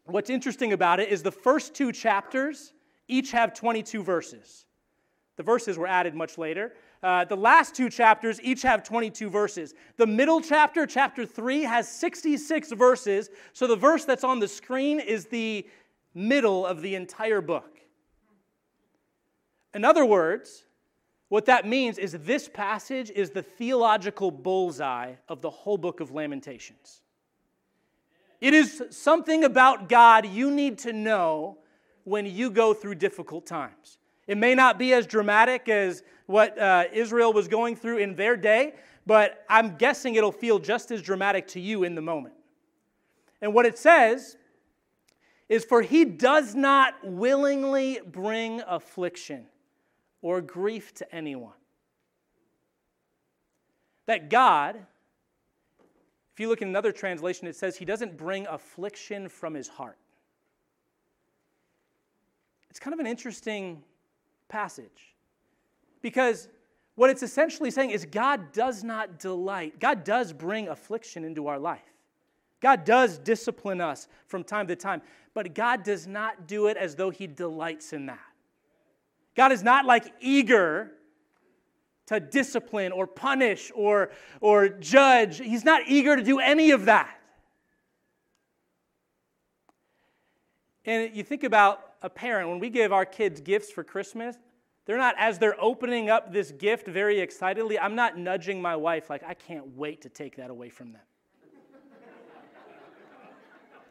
what's 0.05 0.31
interesting 0.31 0.73
about 0.73 1.01
it 1.01 1.09
is 1.09 1.23
the 1.23 1.33
first 1.33 1.75
two 1.75 1.91
chapters 1.91 2.75
each 3.09 3.33
have 3.33 3.55
22 3.55 4.03
verses. 4.03 4.67
The 5.37 5.43
verses 5.43 5.79
were 5.79 5.87
added 5.87 6.15
much 6.15 6.37
later. 6.37 6.75
Uh, 7.01 7.25
the 7.25 7.37
last 7.37 7.75
two 7.75 7.89
chapters 7.89 8.41
each 8.43 8.63
have 8.63 8.83
22 8.83 9.31
verses. 9.31 9.73
The 9.97 10.07
middle 10.07 10.41
chapter, 10.41 10.85
chapter 10.85 11.25
3, 11.25 11.63
has 11.63 11.89
66 11.89 12.73
verses. 12.73 13.31
So 13.53 13.69
the 13.69 13.77
verse 13.77 14.05
that's 14.05 14.25
on 14.25 14.41
the 14.41 14.49
screen 14.49 14.99
is 14.99 15.27
the 15.27 15.65
middle 16.15 16.67
of 16.67 16.83
the 16.83 16.95
entire 16.95 17.41
book. 17.41 17.79
In 19.75 19.85
other 19.85 20.05
words, 20.05 20.65
what 21.29 21.47
that 21.47 21.67
means 21.67 21.99
is 21.99 22.13
this 22.13 22.49
passage 22.49 23.11
is 23.11 23.31
the 23.31 23.43
theological 23.43 24.31
bullseye 24.31 25.15
of 25.29 25.43
the 25.43 25.51
whole 25.51 25.77
book 25.77 26.01
of 26.01 26.11
Lamentations. 26.11 27.03
It 28.41 28.55
is 28.55 28.83
something 28.91 29.45
about 29.45 29.89
God 29.89 30.27
you 30.27 30.51
need 30.51 30.79
to 30.79 30.93
know 30.93 31.59
when 32.05 32.25
you 32.25 32.51
go 32.51 32.73
through 32.73 32.95
difficult 32.95 33.47
times. 33.47 33.99
It 34.27 34.39
may 34.39 34.55
not 34.55 34.79
be 34.79 34.93
as 34.93 35.07
dramatic 35.07 35.69
as 35.69 36.03
what 36.27 36.59
uh, 36.59 36.85
Israel 36.93 37.33
was 37.33 37.49
going 37.49 37.77
through 37.77 37.99
in 37.99 38.15
their 38.15 38.37
day, 38.37 38.75
but 39.07 39.45
I'm 39.49 39.77
guessing 39.77 40.15
it'll 40.15 40.33
feel 40.33 40.59
just 40.59 40.91
as 40.91 41.03
dramatic 41.03 41.47
to 41.49 41.61
you 41.61 41.85
in 41.85 41.95
the 41.95 42.03
moment. 42.03 42.35
And 43.41 43.55
what 43.55 43.67
it 43.67 43.79
says 43.79 44.37
is 45.49 45.65
For 45.65 45.83
he 45.83 46.05
does 46.05 46.55
not 46.55 46.95
willingly 47.03 48.01
bring 48.07 48.61
affliction 48.67 49.47
or 50.21 50.41
grief 50.41 50.95
to 50.95 51.15
anyone. 51.15 51.53
That 54.07 54.31
God, 54.31 54.77
if 56.33 56.41
you 56.41 56.49
look 56.49 56.63
in 56.63 56.69
another 56.69 56.93
translation, 56.93 57.47
it 57.47 57.57
says 57.57 57.77
he 57.77 57.85
doesn't 57.85 58.17
bring 58.17 58.47
affliction 58.47 59.29
from 59.29 59.55
his 59.55 59.69
heart. 59.69 59.99
It's 62.71 62.81
kind 62.81 62.95
of 62.95 63.01
an 63.01 63.07
interesting 63.07 63.83
passage 64.49 65.15
because 66.01 66.49
what 66.95 67.11
it's 67.11 67.23
essentially 67.23 67.71
saying 67.71 67.91
is 67.91 68.05
God 68.05 68.53
does 68.53 68.83
not 68.83 69.19
delight, 69.19 69.79
God 69.79 70.05
does 70.05 70.33
bring 70.33 70.69
affliction 70.69 71.25
into 71.25 71.47
our 71.47 71.59
life. 71.59 71.81
God 72.61 72.85
does 72.85 73.19
discipline 73.19 73.81
us 73.81 74.09
from 74.27 74.45
time 74.45 74.67
to 74.69 74.77
time, 74.77 75.03
but 75.35 75.55
God 75.55 75.83
does 75.85 76.07
not 76.07 76.47
do 76.47 76.67
it 76.67 76.77
as 76.77 76.97
though 76.97 77.11
He 77.11 77.27
delights 77.27 77.93
in 77.93 78.07
that. 78.07 78.19
God 79.37 79.53
is 79.53 79.63
not 79.63 79.85
like 79.85 80.13
eager 80.21 80.93
to 82.07 82.19
discipline 82.19 82.91
or 82.91 83.07
punish 83.07 83.71
or, 83.75 84.11
or 84.41 84.69
judge. 84.69 85.39
He's 85.39 85.65
not 85.65 85.83
eager 85.87 86.17
to 86.17 86.23
do 86.23 86.41
any 86.41 86.71
of 86.71 86.87
that. 86.87 87.15
And 90.85 91.15
you 91.15 91.23
think 91.23 91.45
about 91.45 91.85
a 92.01 92.09
parent, 92.09 92.49
when 92.49 92.59
we 92.61 92.71
give 92.71 92.93
our 92.93 93.05
kids 93.05 93.41
gifts 93.41 93.71
for 93.71 93.85
Christmas, 93.85 94.37
they're 94.87 94.97
not, 94.97 95.15
as 95.19 95.39
they're 95.39 95.61
opening 95.63 96.09
up 96.09 96.33
this 96.33 96.51
gift 96.53 96.87
very 96.89 97.21
excitedly, 97.21 97.79
I'm 97.79 97.95
not 97.95 98.17
nudging 98.17 98.63
my 98.63 98.75
wife 98.75 99.11
like, 99.11 99.23
I 99.23 99.35
can't 99.35 99.77
wait 99.77 100.01
to 100.03 100.09
take 100.09 100.37
that 100.37 100.49
away 100.49 100.71
from 100.71 100.93
them. 100.93 101.03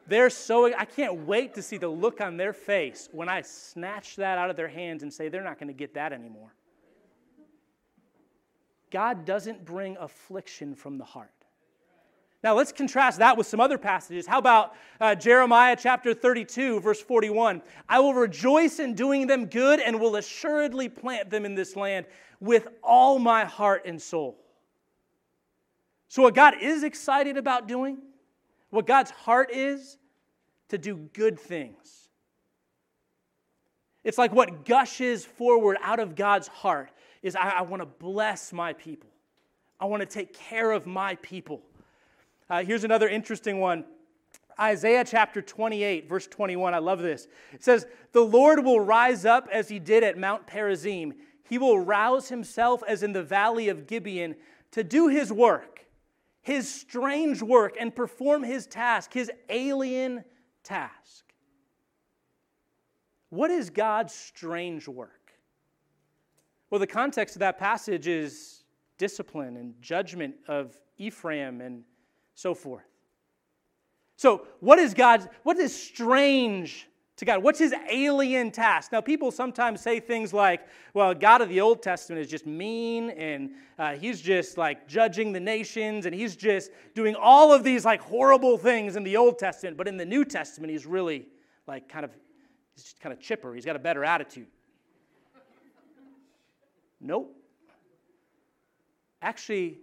They're 0.07 0.29
so, 0.29 0.73
I 0.73 0.85
can't 0.85 1.25
wait 1.25 1.53
to 1.55 1.61
see 1.61 1.77
the 1.77 1.89
look 1.89 2.21
on 2.21 2.37
their 2.37 2.53
face 2.53 3.09
when 3.11 3.27
I 3.27 3.41
snatch 3.41 4.15
that 4.15 4.37
out 4.37 4.49
of 4.49 4.55
their 4.55 4.69
hands 4.69 5.03
and 5.03 5.13
say, 5.13 5.27
they're 5.27 5.43
not 5.43 5.59
going 5.59 5.67
to 5.67 5.73
get 5.73 5.93
that 5.95 6.13
anymore. 6.13 6.53
God 8.89 9.25
doesn't 9.25 9.65
bring 9.65 9.97
affliction 9.97 10.75
from 10.75 10.97
the 10.97 11.03
heart. 11.03 11.31
Now, 12.43 12.55
let's 12.55 12.71
contrast 12.71 13.19
that 13.19 13.35
with 13.35 13.47
some 13.47 13.59
other 13.59 13.77
passages. 13.77 14.25
How 14.25 14.37
about 14.37 14.75
uh, 15.01 15.15
Jeremiah 15.15 15.75
chapter 15.77 16.13
32, 16.13 16.79
verse 16.79 17.01
41? 17.01 17.61
I 17.89 17.99
will 17.99 18.13
rejoice 18.13 18.79
in 18.79 18.93
doing 18.93 19.27
them 19.27 19.47
good 19.47 19.81
and 19.81 19.99
will 19.99 20.15
assuredly 20.15 20.87
plant 20.87 21.29
them 21.29 21.43
in 21.43 21.55
this 21.55 21.75
land 21.75 22.05
with 22.39 22.67
all 22.81 23.19
my 23.19 23.43
heart 23.43 23.81
and 23.85 24.01
soul. 24.01 24.37
So, 26.07 26.21
what 26.21 26.35
God 26.35 26.53
is 26.61 26.83
excited 26.83 27.35
about 27.35 27.67
doing 27.67 27.97
what 28.69 28.85
God's 28.85 29.11
heart 29.11 29.51
is 29.51 29.97
to 30.69 30.77
do 30.77 30.95
good 31.13 31.39
things. 31.39 32.09
It's 34.03 34.17
like 34.17 34.31
what 34.31 34.65
gushes 34.65 35.25
forward 35.25 35.77
out 35.81 35.99
of 35.99 36.15
God's 36.15 36.47
heart 36.47 36.91
is 37.21 37.35
I, 37.35 37.49
I 37.49 37.61
want 37.63 37.81
to 37.81 37.85
bless 37.85 38.53
my 38.53 38.73
people. 38.73 39.09
I 39.79 39.85
want 39.85 40.01
to 40.01 40.05
take 40.05 40.33
care 40.33 40.71
of 40.71 40.85
my 40.85 41.15
people. 41.15 41.61
Uh, 42.49 42.63
here's 42.63 42.83
another 42.83 43.07
interesting 43.07 43.59
one 43.59 43.85
Isaiah 44.59 45.05
chapter 45.05 45.41
28, 45.41 46.09
verse 46.09 46.25
21. 46.25 46.73
I 46.73 46.79
love 46.79 46.99
this. 46.99 47.27
It 47.53 47.63
says, 47.63 47.85
The 48.11 48.21
Lord 48.21 48.63
will 48.63 48.79
rise 48.79 49.25
up 49.25 49.47
as 49.51 49.69
he 49.69 49.77
did 49.77 50.03
at 50.03 50.17
Mount 50.17 50.47
Perazim. 50.47 51.13
He 51.47 51.57
will 51.57 51.79
rouse 51.79 52.29
himself 52.29 52.81
as 52.87 53.03
in 53.03 53.13
the 53.13 53.23
valley 53.23 53.69
of 53.69 53.87
Gibeon 53.87 54.35
to 54.71 54.83
do 54.83 55.07
his 55.07 55.31
work 55.31 55.86
his 56.47 56.73
strange 56.73 57.41
work 57.41 57.75
and 57.77 57.93
perform 57.93 58.41
his 58.41 58.65
task, 58.65 59.11
his 59.11 59.29
alien 59.49 60.23
task. 60.63 61.25
What 63.27 63.51
is 63.51 63.69
God's 63.69 64.13
strange 64.13 64.87
work? 64.87 65.33
Well, 66.69 66.79
the 66.79 66.87
context 66.87 67.35
of 67.35 67.41
that 67.41 67.59
passage 67.59 68.07
is 68.07 68.63
discipline 68.97 69.57
and 69.57 69.73
judgment 69.81 70.35
of 70.47 70.77
Ephraim 70.97 71.59
and 71.59 71.83
so 72.33 72.53
forth. 72.53 72.87
So, 74.15 74.47
what 74.61 74.79
is 74.79 74.93
God's, 74.93 75.27
what 75.43 75.57
is 75.57 75.75
strange 75.75 76.87
to 77.17 77.25
God? 77.25 77.43
What's 77.43 77.59
his 77.59 77.73
alien 77.89 78.51
task? 78.51 78.91
Now, 78.91 79.01
people 79.01 79.31
sometimes 79.31 79.81
say 79.81 79.99
things 79.99 80.33
like, 80.33 80.67
well, 80.93 81.13
God 81.13 81.41
of 81.41 81.49
the 81.49 81.59
Old 81.59 81.81
Testament 81.81 82.21
is 82.21 82.29
just 82.29 82.45
mean 82.45 83.09
and 83.09 83.51
uh, 83.77 83.95
he's 83.95 84.21
just 84.21 84.57
like 84.57 84.87
judging 84.87 85.31
the 85.31 85.39
nations 85.39 86.05
and 86.05 86.13
he's 86.13 86.35
just 86.35 86.71
doing 86.93 87.15
all 87.15 87.51
of 87.51 87.63
these 87.63 87.83
like 87.85 88.01
horrible 88.01 88.57
things 88.57 88.95
in 88.95 89.03
the 89.03 89.17
Old 89.17 89.39
Testament, 89.39 89.77
but 89.77 89.87
in 89.87 89.97
the 89.97 90.05
New 90.05 90.23
Testament, 90.23 90.71
he's 90.71 90.85
really 90.85 91.27
like 91.65 91.89
kind 91.89 92.05
of, 92.05 92.11
he's 92.75 92.83
just 92.83 92.99
kind 92.99 93.11
of 93.11 93.19
chipper. 93.19 93.53
He's 93.53 93.65
got 93.65 93.75
a 93.75 93.79
better 93.79 94.05
attitude. 94.05 94.47
nope. 97.01 97.35
Actually, 99.23 99.79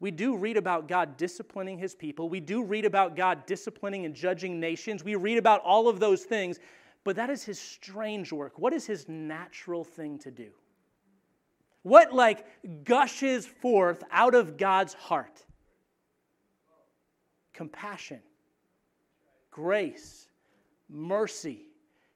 we 0.00 0.10
do 0.10 0.36
read 0.36 0.56
about 0.56 0.88
God 0.88 1.16
disciplining 1.16 1.78
his 1.78 1.94
people. 1.94 2.28
We 2.28 2.40
do 2.40 2.62
read 2.62 2.84
about 2.84 3.16
God 3.16 3.46
disciplining 3.46 4.04
and 4.04 4.14
judging 4.14 4.60
nations. 4.60 5.04
We 5.04 5.14
read 5.14 5.38
about 5.38 5.60
all 5.62 5.88
of 5.88 6.00
those 6.00 6.24
things, 6.24 6.58
but 7.04 7.16
that 7.16 7.30
is 7.30 7.44
his 7.44 7.58
strange 7.58 8.32
work. 8.32 8.58
What 8.58 8.72
is 8.72 8.86
his 8.86 9.08
natural 9.08 9.84
thing 9.84 10.18
to 10.20 10.30
do? 10.30 10.50
What, 11.82 12.14
like, 12.14 12.46
gushes 12.84 13.46
forth 13.46 14.02
out 14.10 14.34
of 14.34 14.56
God's 14.56 14.94
heart? 14.94 15.44
Compassion, 17.52 18.20
grace, 19.50 20.28
mercy. 20.88 21.60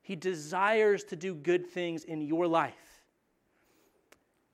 He 0.02 0.16
desires 0.16 1.04
to 1.04 1.16
do 1.16 1.34
good 1.34 1.66
things 1.66 2.04
in 2.04 2.22
your 2.22 2.46
life. 2.46 2.88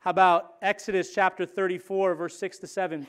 How 0.05 0.11
about 0.11 0.57
Exodus 0.61 1.15
chapter 1.15 1.47
34, 1.47 2.15
verse 2.15 2.39
6 2.39 2.59
to 2.59 2.67
7? 2.67 3.07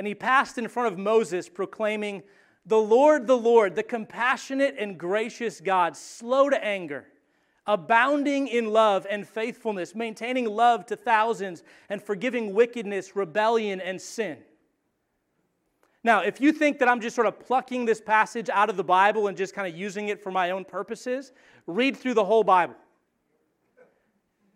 and 0.00 0.06
he 0.06 0.14
passed 0.14 0.56
in 0.56 0.66
front 0.66 0.90
of 0.90 0.98
Moses, 0.98 1.46
proclaiming, 1.46 2.22
The 2.64 2.78
Lord, 2.78 3.26
the 3.26 3.36
Lord, 3.36 3.74
the 3.74 3.82
compassionate 3.82 4.76
and 4.78 4.96
gracious 4.96 5.60
God, 5.60 5.94
slow 5.94 6.48
to 6.48 6.64
anger, 6.64 7.06
abounding 7.66 8.48
in 8.48 8.72
love 8.72 9.06
and 9.10 9.28
faithfulness, 9.28 9.94
maintaining 9.94 10.46
love 10.46 10.86
to 10.86 10.96
thousands, 10.96 11.62
and 11.90 12.02
forgiving 12.02 12.54
wickedness, 12.54 13.14
rebellion, 13.14 13.78
and 13.78 14.00
sin. 14.00 14.38
Now, 16.02 16.22
if 16.22 16.40
you 16.40 16.50
think 16.50 16.78
that 16.78 16.88
I'm 16.88 17.02
just 17.02 17.14
sort 17.14 17.26
of 17.26 17.38
plucking 17.38 17.84
this 17.84 18.00
passage 18.00 18.48
out 18.48 18.70
of 18.70 18.78
the 18.78 18.84
Bible 18.84 19.26
and 19.26 19.36
just 19.36 19.54
kind 19.54 19.70
of 19.70 19.78
using 19.78 20.08
it 20.08 20.22
for 20.22 20.30
my 20.30 20.52
own 20.52 20.64
purposes, 20.64 21.32
read 21.66 21.94
through 21.94 22.14
the 22.14 22.24
whole 22.24 22.42
Bible. 22.42 22.76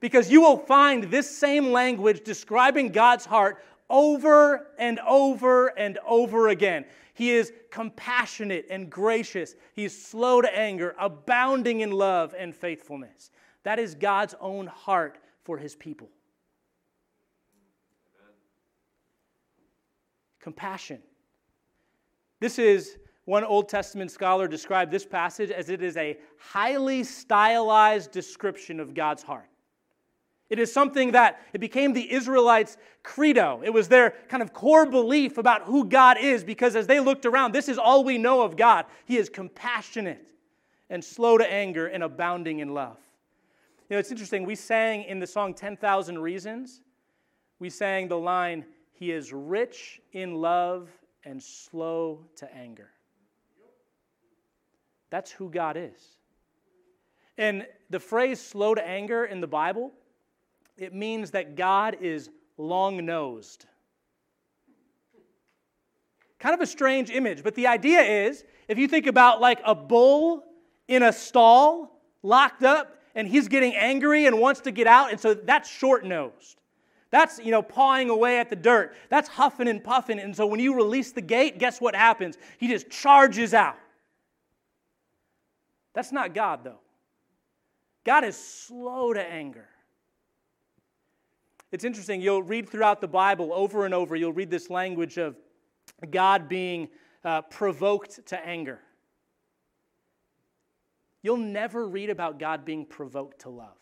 Because 0.01 0.31
you 0.31 0.41
will 0.41 0.59
find 0.59 1.05
this 1.05 1.31
same 1.31 1.73
language 1.73 2.23
describing 2.25 2.89
God's 2.89 3.25
heart 3.25 3.65
over 3.89 4.69
and 4.79 4.99
over 5.01 5.69
and 5.79 5.99
over 6.07 6.49
again. 6.49 6.85
He 7.15 7.31
is 7.31 7.53
compassionate 7.71 8.67
and 8.71 8.91
gracious. 8.91 9.55
He 9.75 9.85
is 9.85 10.05
slow 10.05 10.41
to 10.41 10.59
anger, 10.59 10.95
abounding 10.99 11.81
in 11.81 11.93
love 11.93 12.35
and 12.37 12.55
faithfulness. 12.55 13.31
That 13.63 13.79
is 13.79 13.95
God's 13.95 14.35
own 14.41 14.67
heart 14.67 15.19
for 15.45 15.57
his 15.57 15.77
people. 15.77 16.09
Compassion. 20.41 21.01
This 22.41 22.59
is 22.59 22.99
One 23.25 23.45
Old 23.45 23.69
Testament 23.69 24.11
scholar 24.11 24.47
described 24.49 24.91
this 24.91 25.07
passage 25.07 25.51
as 25.51 25.71
it 25.71 25.83
is 25.83 25.97
a 25.97 26.19
highly 26.39 27.05
stylized 27.05 28.11
description 28.11 28.81
of 28.81 28.93
God's 28.93 29.23
heart. 29.23 29.49
It 30.51 30.59
is 30.59 30.73
something 30.73 31.13
that 31.13 31.41
it 31.53 31.59
became 31.59 31.93
the 31.93 32.13
Israelites' 32.13 32.77
credo. 33.03 33.63
It 33.65 33.73
was 33.73 33.89
their 33.89 34.15
kind 34.29 34.43
of 34.43 34.53
core 34.53 34.87
belief 34.87 35.39
about 35.39 35.63
who 35.63 35.85
God 35.85 36.19
is 36.19 36.45
because 36.45 36.77
as 36.77 36.87
they 36.87 37.01
looked 37.01 37.27
around, 37.27 37.53
this 37.53 37.69
is 37.69 37.79
all 37.79 38.05
we 38.05 38.19
know 38.19 38.43
of 38.43 38.57
God. 38.57 38.87
He 39.07 39.17
is 39.17 39.29
compassionate 39.29 40.31
and 40.91 41.03
slow 41.03 41.39
to 41.39 41.51
anger 41.51 41.87
and 41.87 42.03
abounding 42.03 42.59
in 42.59 42.75
love. 42.75 42.99
You 43.89 43.97
know, 43.97 44.01
it's 44.01 44.11
interesting. 44.11 44.45
We 44.45 44.55
sang 44.55 45.05
in 45.05 45.19
the 45.19 45.27
song 45.27 45.55
10,000 45.55 46.19
Reasons, 46.19 46.81
we 47.59 47.71
sang 47.71 48.09
the 48.09 48.19
line, 48.19 48.65
He 48.93 49.13
is 49.13 49.33
rich 49.33 50.01
in 50.13 50.35
love 50.35 50.91
and 51.25 51.43
slow 51.43 52.27
to 52.37 52.55
anger. 52.55 52.91
That's 55.11 55.31
who 55.31 55.51
God 55.51 55.77
is. 55.79 56.19
And 57.39 57.67
the 57.91 58.01
phrase 58.01 58.41
slow 58.41 58.75
to 58.75 58.87
anger 58.87 59.25
in 59.25 59.41
the 59.41 59.47
Bible 59.47 59.93
it 60.77 60.95
means 60.95 61.31
that 61.33 61.57
God 61.57 61.99
is 62.01 62.31
long 62.57 63.05
nosed. 63.05 63.67
Kind 66.39 66.55
of 66.55 66.61
a 66.61 66.67
strange 66.67 67.11
image, 67.11 67.43
but 67.43 67.55
the 67.55 67.67
idea 67.67 68.01
is 68.01 68.45
if 68.69 68.79
you 68.79 68.89
think 68.89 69.07
about 69.07 69.41
like 69.41 69.61
a 69.65 69.75
bull 69.75 70.45
in 70.89 71.03
a 71.03 71.13
stall, 71.13 72.01
locked 72.23 72.63
up, 72.63 72.99
and 73.15 73.29
he's 73.29 73.49
getting 73.49 73.75
angry 73.75 74.27
and 74.27 74.39
wants 74.39 74.61
to 74.63 74.71
get 74.71 74.87
out, 74.87 75.11
and 75.11 75.21
so 75.21 75.35
that's 75.35 75.71
short 75.71 76.05
nosed. 76.05 76.61
That's, 77.11 77.39
you 77.39 77.53
know, 77.53 77.63
pawing 77.63 78.11
away 78.11 78.41
at 78.41 78.51
the 78.51 78.57
dirt. 78.57 78.97
That's 79.09 79.29
huffing 79.29 79.69
and 79.69 79.83
puffing. 79.85 80.19
And 80.19 80.35
so 80.35 80.47
when 80.47 80.59
you 80.59 80.75
release 80.75 81.13
the 81.13 81.21
gate, 81.21 81.61
guess 81.61 81.81
what 81.81 81.95
happens? 81.95 82.37
He 82.59 82.67
just 82.67 82.91
charges 82.91 83.55
out. 83.55 83.77
That's 85.93 86.11
not 86.11 86.35
God, 86.35 86.65
though. 86.65 86.81
God 88.03 88.25
is 88.25 88.37
slow 88.37 89.13
to 89.13 89.23
anger. 89.23 89.69
It's 91.75 91.83
interesting, 91.83 92.21
you'll 92.21 92.45
read 92.45 92.69
throughout 92.69 93.01
the 93.01 93.09
Bible 93.09 93.53
over 93.53 93.85
and 93.85 93.93
over, 93.93 94.15
you'll 94.15 94.33
read 94.33 94.49
this 94.49 94.71
language 94.71 95.19
of 95.19 95.35
God 96.09 96.49
being 96.49 96.89
uh, 97.25 97.43
provoked 97.43 98.25
to 98.27 98.47
anger. 98.47 98.79
You'll 101.21 101.37
never 101.37 101.89
read 101.89 102.11
about 102.11 102.39
God 102.39 102.65
being 102.65 102.87
provoked 102.87 103.41
to 103.41 103.49
love. 103.49 103.77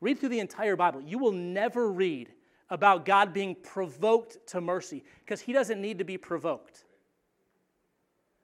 Read 0.00 0.20
through 0.20 0.28
the 0.28 0.38
entire 0.38 0.76
Bible. 0.76 1.00
You 1.00 1.18
will 1.18 1.32
never 1.32 1.90
read 1.90 2.28
about 2.70 3.04
God 3.04 3.34
being 3.34 3.56
provoked 3.56 4.38
to 4.50 4.60
mercy 4.60 5.02
because 5.24 5.40
he 5.40 5.52
doesn't 5.52 5.80
need 5.80 5.98
to 5.98 6.04
be 6.04 6.18
provoked. 6.18 6.84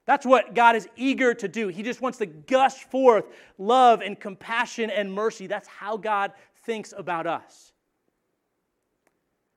That's 0.04 0.26
what 0.26 0.52
God 0.56 0.74
is 0.74 0.88
eager 0.96 1.32
to 1.32 1.46
do. 1.46 1.68
He 1.68 1.84
just 1.84 2.00
wants 2.00 2.18
to 2.18 2.26
gush 2.26 2.74
forth 2.74 3.26
love 3.56 4.00
and 4.00 4.18
compassion 4.18 4.90
and 4.90 5.12
mercy. 5.12 5.46
That's 5.46 5.68
how 5.68 5.96
God 5.96 6.32
thinks 6.64 6.92
about 6.98 7.28
us. 7.28 7.70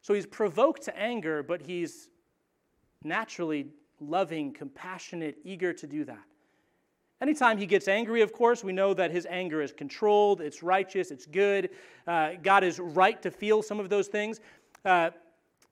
So 0.07 0.13
he's 0.13 0.25
provoked 0.25 0.83
to 0.83 0.97
anger, 0.97 1.43
but 1.43 1.61
he's 1.61 2.11
naturally 3.03 3.67
loving, 3.99 4.53
compassionate, 4.53 5.35
eager 5.43 5.73
to 5.73 5.85
do 5.85 6.05
that. 6.05 6.23
Anytime 7.21 7.57
he 7.57 7.65
gets 7.65 7.89
angry, 7.89 8.21
of 8.21 8.31
course, 8.31 8.63
we 8.63 8.71
know 8.71 8.93
that 8.93 9.11
his 9.11 9.27
anger 9.29 9.61
is 9.61 9.73
controlled, 9.73 10.39
it's 10.39 10.63
righteous, 10.63 11.11
it's 11.11 11.25
good. 11.25 11.71
Uh, 12.07 12.35
God 12.41 12.63
is 12.63 12.79
right 12.79 13.21
to 13.21 13.29
feel 13.29 13.61
some 13.61 13.81
of 13.81 13.89
those 13.89 14.07
things. 14.07 14.39
Uh, 14.85 15.09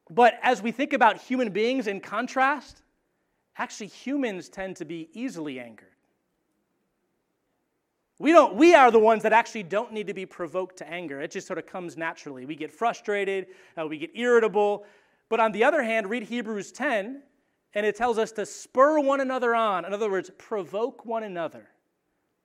but 0.09 0.37
as 0.43 0.61
we 0.61 0.73
think 0.73 0.91
about 0.91 1.17
human 1.17 1.49
beings 1.49 1.87
in 1.87 2.01
contrast, 2.01 2.81
actually 3.57 3.87
humans 3.87 4.49
tend 4.49 4.75
to 4.75 4.83
be 4.83 5.07
easily 5.13 5.61
angered. 5.61 5.94
We, 8.17 8.31
don't, 8.31 8.55
we 8.55 8.73
are 8.73 8.91
the 8.91 8.99
ones 8.99 9.23
that 9.23 9.33
actually 9.33 9.63
don't 9.63 9.91
need 9.91 10.07
to 10.07 10.13
be 10.13 10.25
provoked 10.25 10.77
to 10.77 10.89
anger. 10.89 11.21
It 11.21 11.31
just 11.31 11.47
sort 11.47 11.59
of 11.59 11.65
comes 11.65 11.97
naturally. 11.97 12.45
We 12.45 12.55
get 12.55 12.71
frustrated, 12.71 13.47
uh, 13.77 13.85
we 13.87 13.97
get 13.97 14.11
irritable. 14.15 14.85
But 15.27 15.39
on 15.39 15.51
the 15.51 15.63
other 15.63 15.83
hand, 15.83 16.09
read 16.09 16.23
Hebrews 16.23 16.71
10, 16.71 17.21
and 17.73 17.85
it 17.85 17.95
tells 17.95 18.17
us 18.17 18.31
to 18.33 18.45
spur 18.45 18.99
one 18.99 19.19
another 19.19 19.53
on. 19.53 19.83
In 19.83 19.93
other 19.93 20.09
words, 20.09 20.31
provoke 20.37 21.05
one 21.05 21.23
another 21.23 21.67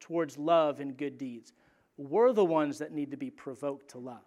towards 0.01 0.37
love 0.37 0.81
and 0.81 0.97
good 0.97 1.19
deeds. 1.19 1.53
We're 1.97 2.33
the 2.33 2.45
ones 2.45 2.79
that 2.79 2.93
need 2.93 3.11
to 3.13 3.17
be 3.17 3.31
provoked 3.31 3.91
to 3.91 3.99
love. 3.99 4.25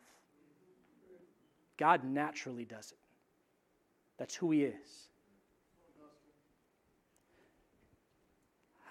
God 1.78 2.04
naturally 2.06 2.64
does 2.64 2.92
it. 2.92 2.98
That's 4.18 4.36
who 4.36 4.52
He 4.52 4.64
is. 4.64 5.10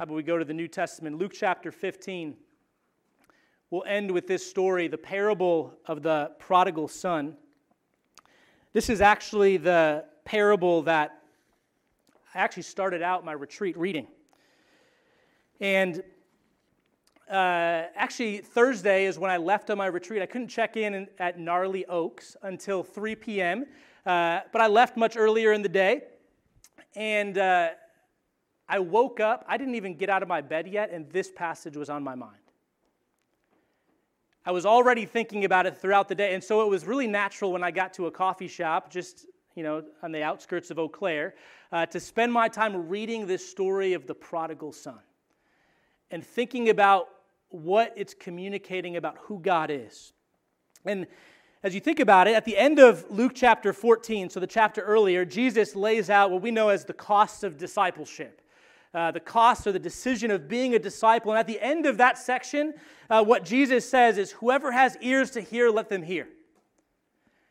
How 0.02 0.04
about 0.04 0.16
we 0.16 0.24
go 0.24 0.36
to 0.36 0.44
the 0.44 0.52
New 0.52 0.66
Testament? 0.66 1.16
Luke 1.16 1.30
chapter 1.32 1.70
15. 1.70 2.34
We'll 3.70 3.84
end 3.86 4.10
with 4.10 4.26
this 4.26 4.44
story, 4.44 4.88
the 4.88 4.98
parable 4.98 5.74
of 5.86 6.02
the 6.02 6.32
prodigal 6.40 6.88
son. 6.88 7.36
This 8.72 8.90
is 8.90 9.00
actually 9.00 9.58
the 9.58 10.04
parable 10.24 10.82
that 10.82 11.22
I 12.34 12.38
actually 12.40 12.64
started 12.64 13.00
out 13.00 13.24
my 13.24 13.30
retreat 13.30 13.78
reading. 13.78 14.08
And 15.60 16.02
uh, 17.30 17.84
actually, 17.94 18.38
Thursday 18.38 19.06
is 19.06 19.20
when 19.20 19.30
I 19.30 19.36
left 19.36 19.70
on 19.70 19.78
my 19.78 19.86
retreat. 19.86 20.20
I 20.20 20.26
couldn't 20.26 20.48
check 20.48 20.76
in 20.76 21.06
at 21.20 21.38
Gnarly 21.38 21.86
Oaks 21.86 22.36
until 22.42 22.82
3 22.82 23.14
p.m., 23.14 23.66
uh, 24.04 24.40
but 24.50 24.60
I 24.60 24.66
left 24.66 24.96
much 24.96 25.16
earlier 25.16 25.52
in 25.52 25.62
the 25.62 25.68
day. 25.68 26.02
And 26.96 27.38
uh, 27.38 27.68
I 28.72 28.78
woke 28.78 29.20
up, 29.20 29.44
I 29.46 29.58
didn't 29.58 29.74
even 29.74 29.96
get 29.96 30.08
out 30.08 30.22
of 30.22 30.30
my 30.30 30.40
bed 30.40 30.66
yet, 30.66 30.90
and 30.90 31.06
this 31.10 31.30
passage 31.30 31.76
was 31.76 31.90
on 31.90 32.02
my 32.02 32.14
mind. 32.14 32.38
I 34.46 34.50
was 34.50 34.64
already 34.64 35.04
thinking 35.04 35.44
about 35.44 35.66
it 35.66 35.76
throughout 35.76 36.08
the 36.08 36.14
day, 36.14 36.32
and 36.32 36.42
so 36.42 36.62
it 36.62 36.70
was 36.70 36.86
really 36.86 37.06
natural 37.06 37.52
when 37.52 37.62
I 37.62 37.70
got 37.70 37.92
to 37.94 38.06
a 38.06 38.10
coffee 38.10 38.48
shop 38.48 38.90
just 38.90 39.26
you 39.56 39.62
know 39.62 39.84
on 40.02 40.10
the 40.10 40.22
outskirts 40.22 40.70
of 40.70 40.78
Eau 40.78 40.88
Claire 40.88 41.34
uh, 41.70 41.84
to 41.84 42.00
spend 42.00 42.32
my 42.32 42.48
time 42.48 42.88
reading 42.88 43.26
this 43.26 43.46
story 43.46 43.92
of 43.92 44.06
the 44.06 44.14
prodigal 44.14 44.72
son 44.72 45.00
and 46.10 46.24
thinking 46.24 46.70
about 46.70 47.08
what 47.50 47.92
it's 47.94 48.14
communicating 48.14 48.96
about 48.96 49.18
who 49.24 49.38
God 49.38 49.70
is. 49.70 50.14
And 50.86 51.06
as 51.62 51.74
you 51.74 51.80
think 51.80 52.00
about 52.00 52.26
it, 52.26 52.34
at 52.34 52.46
the 52.46 52.56
end 52.56 52.78
of 52.78 53.04
Luke 53.10 53.32
chapter 53.34 53.74
14, 53.74 54.30
so 54.30 54.40
the 54.40 54.46
chapter 54.46 54.80
earlier, 54.80 55.26
Jesus 55.26 55.76
lays 55.76 56.08
out 56.08 56.30
what 56.30 56.40
we 56.40 56.50
know 56.50 56.70
as 56.70 56.86
the 56.86 56.94
costs 56.94 57.42
of 57.42 57.58
discipleship 57.58 58.38
uh, 58.94 59.10
the 59.10 59.20
cost 59.20 59.66
or 59.66 59.72
the 59.72 59.78
decision 59.78 60.30
of 60.30 60.48
being 60.48 60.74
a 60.74 60.78
disciple. 60.78 61.32
And 61.32 61.38
at 61.38 61.46
the 61.46 61.60
end 61.60 61.86
of 61.86 61.98
that 61.98 62.18
section, 62.18 62.74
uh, 63.08 63.24
what 63.24 63.44
Jesus 63.44 63.88
says 63.88 64.18
is, 64.18 64.32
Whoever 64.32 64.72
has 64.72 64.96
ears 65.00 65.30
to 65.32 65.40
hear, 65.40 65.70
let 65.70 65.88
them 65.88 66.02
hear. 66.02 66.28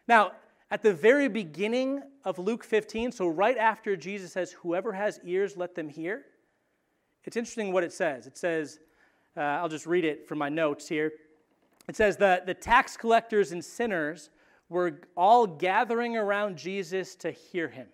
Now, 0.08 0.34
at 0.70 0.82
the 0.82 0.94
very 0.94 1.28
beginning 1.28 2.02
of 2.24 2.40
Luke 2.40 2.64
15, 2.64 3.12
so 3.12 3.28
right 3.28 3.58
after 3.58 3.96
Jesus 3.96 4.32
says, 4.32 4.52
Whoever 4.52 4.94
has 4.94 5.20
ears, 5.24 5.58
let 5.58 5.76
them 5.76 5.90
hear, 5.90 6.26
it's 7.26 7.38
interesting 7.38 7.72
what 7.72 7.84
it 7.84 7.94
says. 7.94 8.28
It 8.28 8.38
says, 8.38 8.80
uh, 9.38 9.42
I'll 9.42 9.70
just 9.70 9.86
read 9.86 10.06
it 10.06 10.28
from 10.28 10.38
my 10.38 10.50
notes 10.50 10.88
here. 10.88 11.12
It 11.88 11.96
says 11.96 12.18
that 12.18 12.46
the 12.46 12.54
tax 12.54 12.98
collectors 12.98 13.52
and 13.52 13.64
sinners 13.64 14.30
were 14.70 15.02
all 15.16 15.46
gathering 15.46 16.16
around 16.16 16.58
Jesus 16.58 17.16
to 17.16 17.32
hear 17.32 17.68
him. 17.68 17.88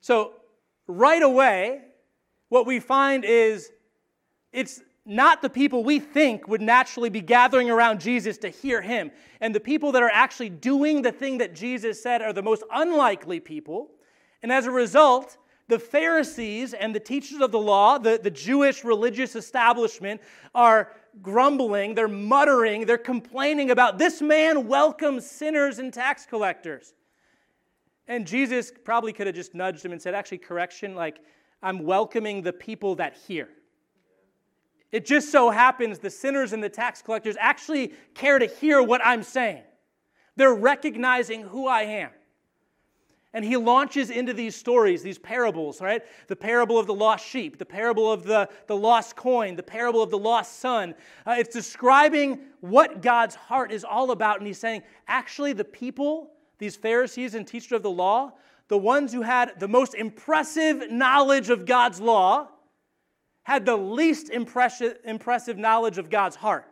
So 0.00 0.34
right 0.90 1.22
away, 1.22 1.82
what 2.48 2.66
we 2.66 2.80
find 2.80 3.24
is 3.24 3.70
it's 4.52 4.80
not 5.06 5.42
the 5.42 5.50
people 5.50 5.82
we 5.82 5.98
think 5.98 6.46
would 6.46 6.60
naturally 6.60 7.10
be 7.10 7.20
gathering 7.20 7.70
around 7.70 8.00
Jesus 8.00 8.38
to 8.38 8.48
hear 8.48 8.82
him. 8.82 9.10
And 9.40 9.54
the 9.54 9.60
people 9.60 9.92
that 9.92 10.02
are 10.02 10.10
actually 10.12 10.50
doing 10.50 11.02
the 11.02 11.12
thing 11.12 11.38
that 11.38 11.54
Jesus 11.54 12.02
said 12.02 12.22
are 12.22 12.32
the 12.32 12.42
most 12.42 12.62
unlikely 12.72 13.40
people. 13.40 13.90
And 14.42 14.52
as 14.52 14.66
a 14.66 14.70
result, 14.70 15.36
the 15.68 15.78
Pharisees 15.78 16.74
and 16.74 16.94
the 16.94 17.00
teachers 17.00 17.40
of 17.40 17.52
the 17.52 17.58
law, 17.58 17.98
the, 17.98 18.20
the 18.22 18.30
Jewish 18.30 18.84
religious 18.84 19.36
establishment, 19.36 20.20
are 20.54 20.92
grumbling, 21.22 21.94
they're 21.94 22.08
muttering, 22.08 22.86
they're 22.86 22.98
complaining 22.98 23.70
about 23.70 23.98
this 23.98 24.20
man 24.20 24.66
welcomes 24.68 25.28
sinners 25.28 25.78
and 25.78 25.92
tax 25.92 26.26
collectors. 26.26 26.94
And 28.10 28.26
Jesus 28.26 28.72
probably 28.82 29.12
could 29.12 29.28
have 29.28 29.36
just 29.36 29.54
nudged 29.54 29.84
him 29.84 29.92
and 29.92 30.02
said, 30.02 30.14
actually, 30.14 30.38
correction, 30.38 30.96
like, 30.96 31.20
I'm 31.62 31.84
welcoming 31.84 32.42
the 32.42 32.52
people 32.52 32.96
that 32.96 33.16
hear. 33.16 33.48
It 34.90 35.06
just 35.06 35.30
so 35.30 35.50
happens 35.50 36.00
the 36.00 36.10
sinners 36.10 36.52
and 36.52 36.60
the 36.60 36.68
tax 36.68 37.02
collectors 37.02 37.36
actually 37.38 37.92
care 38.14 38.40
to 38.40 38.46
hear 38.46 38.82
what 38.82 39.00
I'm 39.04 39.22
saying. 39.22 39.62
They're 40.34 40.52
recognizing 40.52 41.42
who 41.42 41.68
I 41.68 41.82
am. 41.82 42.10
And 43.32 43.44
he 43.44 43.56
launches 43.56 44.10
into 44.10 44.34
these 44.34 44.56
stories, 44.56 45.04
these 45.04 45.18
parables, 45.18 45.80
right? 45.80 46.02
The 46.26 46.34
parable 46.34 46.80
of 46.80 46.88
the 46.88 46.94
lost 46.94 47.24
sheep, 47.24 47.58
the 47.58 47.64
parable 47.64 48.10
of 48.10 48.24
the, 48.24 48.48
the 48.66 48.76
lost 48.76 49.14
coin, 49.14 49.54
the 49.54 49.62
parable 49.62 50.02
of 50.02 50.10
the 50.10 50.18
lost 50.18 50.58
son. 50.58 50.96
Uh, 51.24 51.36
it's 51.38 51.54
describing 51.54 52.40
what 52.58 53.02
God's 53.02 53.36
heart 53.36 53.70
is 53.70 53.84
all 53.84 54.10
about. 54.10 54.38
And 54.38 54.48
he's 54.48 54.58
saying, 54.58 54.82
actually, 55.06 55.52
the 55.52 55.62
people 55.62 56.32
these 56.60 56.76
Pharisees 56.76 57.34
and 57.34 57.44
teachers 57.46 57.72
of 57.72 57.82
the 57.82 57.90
law, 57.90 58.34
the 58.68 58.78
ones 58.78 59.12
who 59.12 59.22
had 59.22 59.58
the 59.58 59.66
most 59.66 59.94
impressive 59.94 60.92
knowledge 60.92 61.50
of 61.50 61.66
God's 61.66 62.00
law 62.00 62.48
had 63.42 63.66
the 63.66 63.76
least 63.76 64.30
impressive, 64.30 65.58
knowledge 65.58 65.98
of 65.98 66.08
God's 66.10 66.36
heart. 66.36 66.66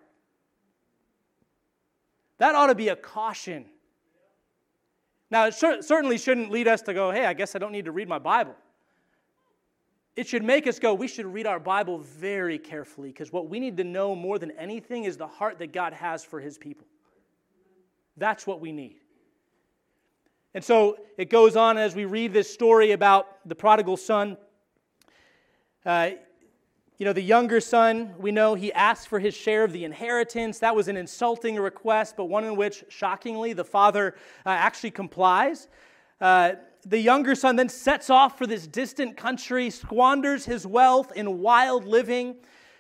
That 2.36 2.54
ought 2.54 2.68
to 2.68 2.76
be 2.76 2.88
a 2.88 2.96
caution. 2.96 3.64
Now, 5.30 5.46
it 5.46 5.54
certainly 5.54 6.18
shouldn't 6.18 6.50
lead 6.50 6.68
us 6.68 6.82
to 6.82 6.94
go, 6.94 7.10
hey, 7.10 7.26
I 7.26 7.32
guess 7.32 7.56
I 7.56 7.58
don't 7.58 7.72
need 7.72 7.86
to 7.86 7.92
read 7.92 8.08
my 8.08 8.18
Bible. 8.18 8.54
It 10.14 10.26
should 10.26 10.44
make 10.44 10.66
us 10.66 10.78
go, 10.78 10.94
we 10.94 11.08
should 11.08 11.26
read 11.26 11.46
our 11.46 11.60
Bible 11.60 11.98
very 11.98 12.58
carefully 12.58 13.08
because 13.08 13.32
what 13.32 13.48
we 13.48 13.58
need 13.58 13.76
to 13.78 13.84
know 13.84 14.14
more 14.14 14.38
than 14.38 14.50
anything 14.52 15.04
is 15.04 15.16
the 15.16 15.26
heart 15.26 15.58
that 15.60 15.72
God 15.72 15.92
has 15.94 16.22
for 16.24 16.40
his 16.40 16.58
people. 16.58 16.86
That's 18.16 18.46
what 18.46 18.60
we 18.60 18.72
need. 18.72 18.96
And 20.58 20.64
so 20.64 20.98
it 21.16 21.30
goes 21.30 21.54
on 21.54 21.78
as 21.78 21.94
we 21.94 22.04
read 22.04 22.32
this 22.32 22.52
story 22.52 22.90
about 22.90 23.48
the 23.48 23.54
prodigal 23.54 23.96
son. 23.96 24.36
Uh, 25.86 26.10
you 26.96 27.06
know, 27.06 27.12
the 27.12 27.22
younger 27.22 27.60
son, 27.60 28.12
we 28.18 28.32
know 28.32 28.56
he 28.56 28.72
asked 28.72 29.06
for 29.06 29.20
his 29.20 29.34
share 29.34 29.62
of 29.62 29.72
the 29.72 29.84
inheritance. 29.84 30.58
That 30.58 30.74
was 30.74 30.88
an 30.88 30.96
insulting 30.96 31.54
request, 31.54 32.16
but 32.16 32.24
one 32.24 32.42
in 32.42 32.56
which, 32.56 32.82
shockingly, 32.88 33.52
the 33.52 33.62
father 33.64 34.16
uh, 34.44 34.48
actually 34.48 34.90
complies. 34.90 35.68
Uh, 36.20 36.54
the 36.84 36.98
younger 36.98 37.36
son 37.36 37.54
then 37.54 37.68
sets 37.68 38.10
off 38.10 38.36
for 38.36 38.44
this 38.44 38.66
distant 38.66 39.16
country, 39.16 39.70
squanders 39.70 40.44
his 40.44 40.66
wealth 40.66 41.12
in 41.14 41.38
wild 41.38 41.84
living. 41.84 42.34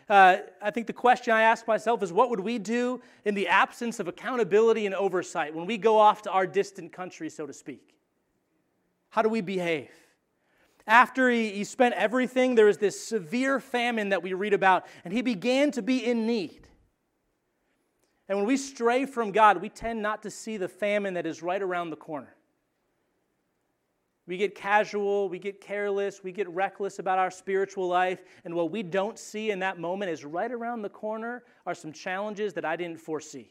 Uh, 0.08 0.38
I 0.62 0.70
think 0.70 0.86
the 0.86 0.92
question 0.92 1.34
I 1.34 1.42
ask 1.42 1.66
myself 1.66 2.02
is 2.02 2.12
what 2.12 2.30
would 2.30 2.40
we 2.40 2.58
do 2.58 3.00
in 3.24 3.34
the 3.34 3.48
absence 3.48 4.00
of 4.00 4.08
accountability 4.08 4.86
and 4.86 4.94
oversight 4.94 5.54
when 5.54 5.66
we 5.66 5.76
go 5.76 5.98
off 5.98 6.22
to 6.22 6.30
our 6.30 6.46
distant 6.46 6.92
country, 6.92 7.28
so 7.28 7.46
to 7.46 7.52
speak? 7.52 7.94
How 9.10 9.20
do 9.20 9.28
we 9.28 9.42
behave? 9.42 9.90
After 10.86 11.28
he, 11.28 11.50
he 11.50 11.64
spent 11.64 11.94
everything, 11.94 12.54
there 12.54 12.68
is 12.68 12.78
this 12.78 12.98
severe 12.98 13.60
famine 13.60 14.08
that 14.08 14.22
we 14.22 14.32
read 14.32 14.54
about, 14.54 14.86
and 15.04 15.12
he 15.12 15.20
began 15.20 15.70
to 15.72 15.82
be 15.82 16.04
in 16.04 16.26
need. 16.26 16.66
And 18.28 18.38
when 18.38 18.46
we 18.46 18.56
stray 18.56 19.04
from 19.04 19.30
God, 19.30 19.60
we 19.60 19.68
tend 19.68 20.00
not 20.00 20.22
to 20.22 20.30
see 20.30 20.56
the 20.56 20.68
famine 20.68 21.14
that 21.14 21.26
is 21.26 21.42
right 21.42 21.60
around 21.60 21.90
the 21.90 21.96
corner. 21.96 22.34
We 24.28 24.36
get 24.36 24.54
casual, 24.54 25.30
we 25.30 25.38
get 25.38 25.58
careless, 25.58 26.22
we 26.22 26.32
get 26.32 26.46
reckless 26.50 26.98
about 26.98 27.18
our 27.18 27.30
spiritual 27.30 27.88
life, 27.88 28.22
and 28.44 28.54
what 28.54 28.70
we 28.70 28.82
don't 28.82 29.18
see 29.18 29.50
in 29.50 29.58
that 29.60 29.80
moment 29.80 30.10
is 30.10 30.22
right 30.22 30.52
around 30.52 30.82
the 30.82 30.90
corner 30.90 31.44
are 31.64 31.74
some 31.74 31.92
challenges 31.92 32.52
that 32.52 32.64
I 32.66 32.76
didn't 32.76 33.00
foresee. 33.00 33.50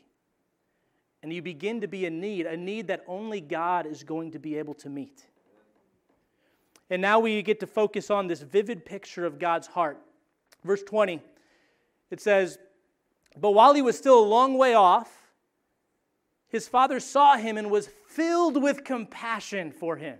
And 1.24 1.34
you 1.34 1.42
begin 1.42 1.82
to 1.82 1.88
be 1.88 2.06
in 2.06 2.22
need, 2.22 2.46
a 2.46 2.56
need 2.56 2.86
that 2.90 3.04
only 3.08 3.42
God 3.42 3.88
is 3.88 4.04
going 4.04 4.30
to 4.34 4.40
be 4.40 4.56
able 4.56 4.76
to 4.76 4.88
meet. 4.88 5.24
And 6.92 7.02
now 7.02 7.20
we 7.20 7.42
get 7.42 7.60
to 7.62 7.68
focus 7.68 8.12
on 8.12 8.28
this 8.28 8.42
vivid 8.44 8.86
picture 8.86 9.26
of 9.26 9.40
God's 9.40 9.66
heart. 9.66 9.98
Verse 10.64 10.84
20, 10.84 11.20
it 12.12 12.22
says, 12.22 12.60
But 13.36 13.52
while 13.52 13.74
he 13.74 13.82
was 13.82 13.98
still 13.98 14.20
a 14.20 14.24
long 14.24 14.60
way 14.60 14.76
off, 14.76 15.12
his 16.50 16.68
father 16.68 17.00
saw 17.00 17.36
him 17.36 17.58
and 17.58 17.72
was 17.72 17.90
filled 18.08 18.62
with 18.62 18.84
compassion 18.84 19.72
for 19.72 19.96
him. 19.96 20.20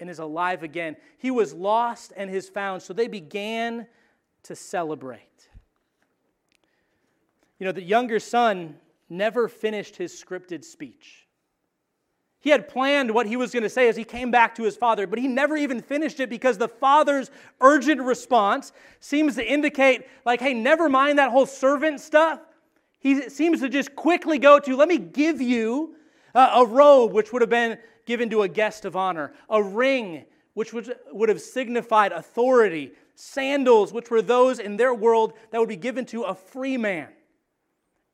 and 0.00 0.10
is 0.10 0.18
alive 0.18 0.62
again. 0.62 0.96
He 1.18 1.30
was 1.30 1.52
lost 1.52 2.12
and 2.16 2.30
is 2.30 2.48
found. 2.48 2.82
So 2.82 2.92
they 2.92 3.08
began 3.08 3.86
to 4.44 4.56
celebrate. 4.56 5.20
You 7.58 7.66
know, 7.66 7.72
the 7.72 7.82
younger 7.82 8.18
son 8.18 8.76
never 9.08 9.48
finished 9.48 9.96
his 9.96 10.12
scripted 10.12 10.64
speech. 10.64 11.26
He 12.40 12.48
had 12.48 12.68
planned 12.68 13.10
what 13.10 13.26
he 13.26 13.36
was 13.36 13.52
going 13.52 13.64
to 13.64 13.68
say 13.68 13.88
as 13.88 13.96
he 13.96 14.04
came 14.04 14.30
back 14.30 14.54
to 14.54 14.62
his 14.62 14.74
father, 14.74 15.06
but 15.06 15.18
he 15.18 15.28
never 15.28 15.58
even 15.58 15.82
finished 15.82 16.20
it 16.20 16.30
because 16.30 16.56
the 16.56 16.68
father's 16.68 17.30
urgent 17.60 18.00
response 18.00 18.72
seems 18.98 19.34
to 19.34 19.46
indicate, 19.46 20.06
like, 20.24 20.40
hey, 20.40 20.54
never 20.54 20.88
mind 20.88 21.18
that 21.18 21.30
whole 21.30 21.44
servant 21.44 22.00
stuff. 22.00 22.40
He 22.98 23.28
seems 23.28 23.60
to 23.60 23.68
just 23.68 23.94
quickly 23.94 24.38
go 24.38 24.58
to, 24.58 24.74
let 24.74 24.88
me 24.88 24.96
give 24.96 25.42
you 25.42 25.96
Uh, 26.34 26.50
a 26.56 26.66
robe, 26.66 27.12
which 27.12 27.32
would 27.32 27.42
have 27.42 27.50
been 27.50 27.78
given 28.06 28.30
to 28.30 28.42
a 28.42 28.48
guest 28.48 28.84
of 28.84 28.96
honor, 28.96 29.32
a 29.48 29.62
ring, 29.62 30.24
which 30.54 30.72
would 30.72 31.28
have 31.28 31.40
signified 31.40 32.12
authority, 32.12 32.92
sandals, 33.14 33.92
which 33.92 34.10
were 34.10 34.22
those 34.22 34.58
in 34.58 34.76
their 34.76 34.94
world 34.94 35.34
that 35.50 35.58
would 35.58 35.68
be 35.68 35.76
given 35.76 36.04
to 36.06 36.22
a 36.22 36.34
free 36.34 36.76
man. 36.76 37.08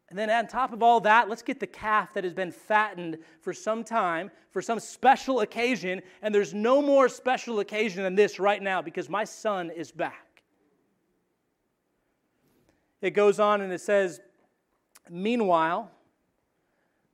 And 0.08 0.18
then, 0.18 0.30
on 0.30 0.46
top 0.46 0.72
of 0.72 0.82
all 0.82 1.00
that, 1.00 1.28
let's 1.28 1.42
get 1.42 1.58
the 1.58 1.66
calf 1.66 2.14
that 2.14 2.22
has 2.22 2.32
been 2.32 2.52
fattened 2.52 3.18
for 3.40 3.52
some 3.52 3.82
time, 3.82 4.30
for 4.50 4.62
some 4.62 4.78
special 4.78 5.40
occasion. 5.40 6.00
And 6.22 6.32
there's 6.32 6.54
no 6.54 6.80
more 6.80 7.08
special 7.08 7.58
occasion 7.58 8.04
than 8.04 8.14
this 8.14 8.38
right 8.38 8.62
now 8.62 8.80
because 8.80 9.08
my 9.08 9.24
son 9.24 9.70
is 9.70 9.90
back. 9.90 10.42
It 13.00 13.10
goes 13.10 13.40
on 13.40 13.60
and 13.60 13.72
it 13.72 13.80
says, 13.80 14.20
Meanwhile, 15.10 15.90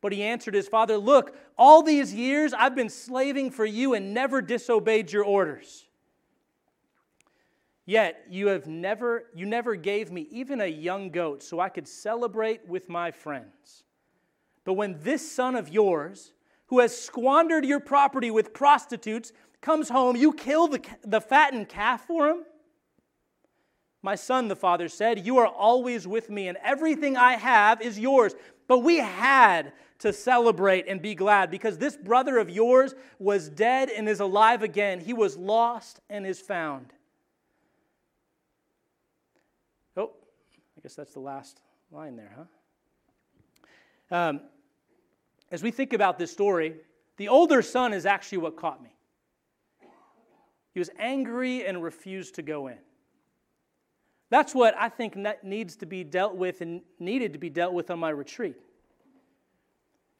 But 0.00 0.12
he 0.12 0.22
answered 0.22 0.54
his 0.54 0.68
father, 0.68 0.96
Look, 0.96 1.36
all 1.58 1.82
these 1.82 2.14
years 2.14 2.52
I've 2.52 2.74
been 2.74 2.88
slaving 2.88 3.50
for 3.50 3.66
you 3.66 3.94
and 3.94 4.14
never 4.14 4.40
disobeyed 4.40 5.12
your 5.12 5.24
orders. 5.24 5.86
Yet 7.84 8.24
you 8.30 8.48
have 8.48 8.66
never 8.66 9.24
you 9.34 9.46
never 9.46 9.74
gave 9.74 10.12
me 10.12 10.28
even 10.30 10.60
a 10.60 10.66
young 10.66 11.10
goat 11.10 11.42
so 11.42 11.60
I 11.60 11.68
could 11.68 11.88
celebrate 11.88 12.68
with 12.68 12.88
my 12.88 13.10
friends. 13.10 13.84
But 14.64 14.74
when 14.74 15.00
this 15.00 15.30
son 15.30 15.56
of 15.56 15.68
yours, 15.68 16.32
who 16.66 16.78
has 16.78 16.96
squandered 16.96 17.64
your 17.64 17.80
property 17.80 18.30
with 18.30 18.54
prostitutes, 18.54 19.32
comes 19.60 19.88
home, 19.88 20.16
you 20.16 20.32
kill 20.32 20.68
the, 20.68 20.80
the 21.02 21.20
fattened 21.20 21.68
calf 21.68 22.06
for 22.06 22.28
him? 22.28 22.44
My 24.02 24.14
son, 24.14 24.48
the 24.48 24.56
father 24.56 24.88
said, 24.88 25.26
You 25.26 25.38
are 25.38 25.46
always 25.46 26.06
with 26.06 26.30
me, 26.30 26.48
and 26.48 26.56
everything 26.62 27.16
I 27.16 27.32
have 27.32 27.82
is 27.82 27.98
yours. 27.98 28.34
But 28.70 28.84
we 28.84 28.98
had 28.98 29.72
to 29.98 30.12
celebrate 30.12 30.86
and 30.86 31.02
be 31.02 31.16
glad 31.16 31.50
because 31.50 31.76
this 31.76 31.96
brother 31.96 32.38
of 32.38 32.48
yours 32.48 32.94
was 33.18 33.48
dead 33.48 33.90
and 33.90 34.08
is 34.08 34.20
alive 34.20 34.62
again. 34.62 35.00
He 35.00 35.12
was 35.12 35.36
lost 35.36 35.98
and 36.08 36.24
is 36.24 36.38
found. 36.38 36.92
Oh, 39.96 40.12
I 40.78 40.80
guess 40.82 40.94
that's 40.94 41.14
the 41.14 41.18
last 41.18 41.60
line 41.90 42.14
there, 42.14 42.32
huh? 44.08 44.16
Um, 44.16 44.40
as 45.50 45.64
we 45.64 45.72
think 45.72 45.92
about 45.92 46.16
this 46.16 46.30
story, 46.30 46.76
the 47.16 47.26
older 47.26 47.62
son 47.62 47.92
is 47.92 48.06
actually 48.06 48.38
what 48.38 48.56
caught 48.56 48.80
me. 48.80 48.94
He 50.74 50.78
was 50.78 50.90
angry 50.96 51.66
and 51.66 51.82
refused 51.82 52.36
to 52.36 52.42
go 52.42 52.68
in. 52.68 52.78
That's 54.30 54.54
what 54.54 54.74
I 54.78 54.88
think 54.88 55.16
needs 55.42 55.76
to 55.76 55.86
be 55.86 56.04
dealt 56.04 56.36
with 56.36 56.60
and 56.60 56.82
needed 56.98 57.32
to 57.32 57.38
be 57.38 57.50
dealt 57.50 57.74
with 57.74 57.90
on 57.90 57.98
my 57.98 58.10
retreat. 58.10 58.56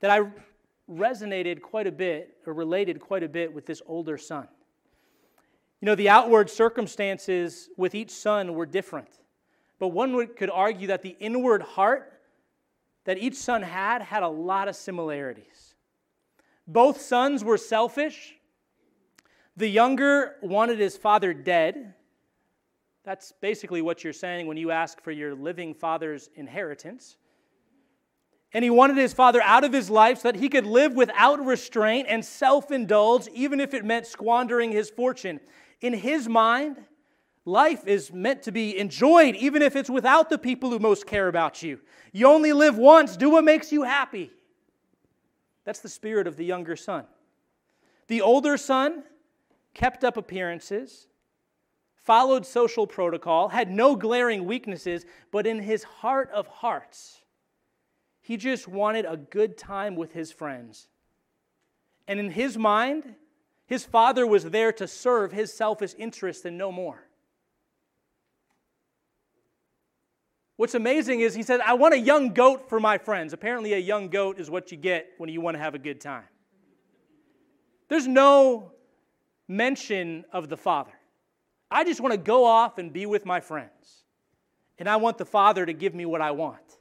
That 0.01 0.11
I 0.11 0.31
resonated 0.91 1.63
quite 1.63 1.87
a 1.87 1.93
bit 1.93 2.37
or 2.47 2.53
related 2.53 3.01
quite 3.01 3.23
a 3.23 3.29
bit 3.29 3.55
with 3.55 3.67
this 3.67 3.81
older 3.87 4.19
son. 4.19 4.49
You 5.81 5.87
know, 5.87 5.95
the 5.95 6.09
outward 6.09 6.51
circumstances 6.51 7.71
with 7.77 7.95
each 7.95 8.11
son 8.11 8.55
were 8.55 8.67
different, 8.67 9.21
but 9.79 9.89
one 9.89 10.27
could 10.37 10.51
argue 10.51 10.89
that 10.89 11.03
the 11.03 11.17
inward 11.21 11.63
heart 11.63 12.21
that 13.05 13.17
each 13.17 13.37
son 13.37 13.63
had 13.63 14.03
had 14.03 14.23
a 14.23 14.29
lot 14.29 14.69
of 14.69 14.77
similarities. 14.77 15.75
Both 16.67 17.01
sons 17.01 17.43
were 17.43 17.57
selfish. 17.57 18.37
The 19.57 19.69
younger 19.69 20.37
wanted 20.43 20.79
his 20.79 20.97
father 20.97 21.33
dead. 21.33 21.95
That's 23.05 23.33
basically 23.41 23.83
what 23.83 24.05
you're 24.05 24.13
saying 24.13 24.47
when 24.47 24.57
you 24.57 24.71
ask 24.71 25.01
for 25.03 25.11
your 25.11 25.35
living 25.35 25.75
father's 25.75 26.29
inheritance. 26.35 27.17
And 28.53 28.65
he 28.65 28.71
wanted 28.71 28.97
his 28.97 29.13
father 29.13 29.41
out 29.43 29.65
of 29.65 29.73
his 29.73 29.89
life 29.89 30.19
so 30.19 30.33
that 30.33 30.39
he 30.39 30.49
could 30.49 30.67
live 30.67 30.95
without 30.95 31.45
restraint 31.45 32.07
and 32.09 32.25
self 32.25 32.71
indulge, 32.71 33.29
even 33.29 33.61
if 33.61 33.75
it 33.75 33.85
meant 33.85 34.07
squandering 34.07 34.73
his 34.73 34.91
fortune. 34.91 35.41
In 35.81 35.95
his 35.95 36.29
mind, 36.29 36.77
life 37.45 37.87
is 37.87 38.13
meant 38.13 38.43
to 38.43 38.53
be 38.53 38.77
enjoyed, 38.77 39.37
even 39.37 39.63
if 39.63 39.77
it's 39.77 39.89
without 39.89 40.29
the 40.29 40.39
people 40.39 40.71
who 40.71 40.79
most 40.79 41.07
care 41.07 41.29
about 41.29 41.63
you. 41.63 41.81
You 42.13 42.27
only 42.27 42.53
live 42.53 42.77
once, 42.77 43.17
do 43.17 43.31
what 43.31 43.45
makes 43.45 43.73
you 43.73 43.83
happy. 43.83 44.31
That's 45.65 45.81
the 45.81 45.89
spirit 45.89 46.27
of 46.27 46.37
the 46.37 46.45
younger 46.45 46.77
son. 46.77 47.07
The 48.09 48.21
older 48.23 48.57
son 48.57 49.05
kept 49.75 50.03
up 50.03 50.17
appearances, 50.17 51.07
followed 52.11 52.45
social 52.45 52.89
protocol, 52.89 53.51
had 53.51 53.71
no 53.71 53.95
glaring 53.95 54.45
weaknesses, 54.45 55.07
but 55.31 55.47
in 55.47 55.61
his 55.61 55.85
heart 55.85 56.29
of 56.33 56.45
hearts, 56.49 57.21
he 58.21 58.37
just 58.37 58.67
wanted 58.67 59.05
a 59.05 59.17
good 59.17 59.57
time 59.57 59.95
with 59.95 60.13
his 60.13 60.33
friends. 60.33 60.89
And 62.09 62.19
in 62.19 62.33
his 62.33 62.59
mind, 62.59 63.15
his 63.65 63.85
father 63.85 64.27
was 64.27 64.43
there 64.43 64.73
to 64.73 64.89
serve 64.89 65.31
his 65.31 65.53
selfish 65.53 65.95
interests 65.99 66.45
and 66.45 66.59
no 66.59 66.73
more. 66.73 67.01
What's 70.57 70.75
amazing 70.75 71.21
is 71.21 71.33
he 71.33 71.45
said, 71.45 71.61
I 71.61 71.75
want 71.75 71.95
a 71.95 72.01
young 72.01 72.35
goat 72.35 72.69
for 72.69 72.81
my 72.81 72.99
friends. 72.99 73.33
Apparently, 73.33 73.75
a 73.75 73.79
young 73.79 74.09
goat 74.09 74.41
is 74.41 74.51
what 74.51 74.73
you 74.73 74.77
get 74.77 75.13
when 75.19 75.31
you 75.31 75.41
want 75.41 75.55
to 75.55 75.63
have 75.63 75.77
a 75.77 75.79
good 75.79 76.01
time. 76.01 76.27
There's 77.89 78.09
no 78.09 78.73
mention 79.47 80.25
of 80.33 80.49
the 80.49 80.57
father. 80.57 80.91
I 81.71 81.85
just 81.85 82.01
want 82.01 82.13
to 82.13 82.19
go 82.19 82.45
off 82.45 82.79
and 82.79 82.93
be 82.93 83.07
with 83.07 83.25
my 83.25 83.41
friends. 83.41 84.05
And 84.79 84.89
I 84.89 84.97
want 84.97 85.19
the 85.19 85.25
father 85.25 85.65
to 85.67 85.73
give 85.73 85.95
me 85.95 86.07
what 86.07 86.21
I 86.21 86.31
want. 86.31 86.79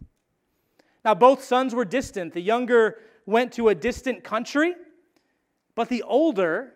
Now, 1.04 1.16
both 1.16 1.44
sons 1.44 1.76
were 1.76 1.86
distant. 1.86 2.34
The 2.34 2.42
younger 2.42 3.00
went 3.26 3.54
to 3.54 3.70
a 3.70 3.76
distant 3.76 4.24
country, 4.24 4.74
but 5.76 5.90
the 5.90 6.04
older 6.04 6.74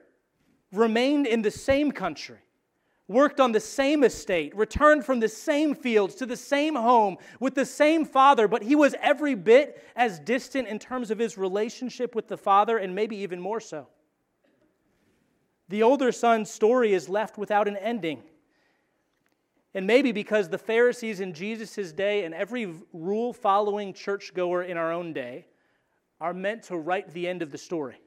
remained 0.72 1.28
in 1.28 1.42
the 1.42 1.52
same 1.52 1.92
country, 1.92 2.40
worked 3.08 3.40
on 3.40 3.52
the 3.52 3.60
same 3.60 4.04
estate, 4.04 4.56
returned 4.56 5.06
from 5.06 5.20
the 5.20 5.28
same 5.28 5.74
fields 5.76 6.16
to 6.16 6.26
the 6.26 6.38
same 6.38 6.76
home 6.76 7.18
with 7.40 7.56
the 7.56 7.66
same 7.66 8.06
father, 8.06 8.48
but 8.48 8.64
he 8.64 8.76
was 8.76 8.96
every 9.02 9.36
bit 9.36 9.84
as 9.96 10.20
distant 10.20 10.68
in 10.68 10.80
terms 10.80 11.12
of 11.12 11.20
his 11.20 11.38
relationship 11.38 12.16
with 12.16 12.28
the 12.28 12.38
father, 12.38 12.78
and 12.78 12.94
maybe 12.94 13.16
even 13.18 13.40
more 13.40 13.60
so. 13.60 13.88
The 15.70 15.84
older 15.84 16.12
son's 16.12 16.52
story 16.52 16.94
is 16.94 17.10
left 17.10 17.38
without 17.38 17.68
an 17.68 17.78
ending. 17.78 18.24
And 19.74 19.88
maybe 19.88 20.12
because 20.12 20.50
the 20.50 20.58
Pharisees 20.58 21.20
in 21.20 21.34
Jesus' 21.34 21.92
day 21.92 22.26
and 22.26 22.34
every 22.34 22.74
rule 22.94 23.34
following 23.34 23.94
churchgoer 23.94 24.64
in 24.64 24.78
our 24.78 24.92
own 24.92 25.14
day 25.14 25.48
are 26.22 26.34
meant 26.34 26.64
to 26.64 26.78
write 26.78 27.12
the 27.14 27.28
end 27.28 27.42
of 27.42 27.52
the 27.52 27.58
story. 27.58 28.00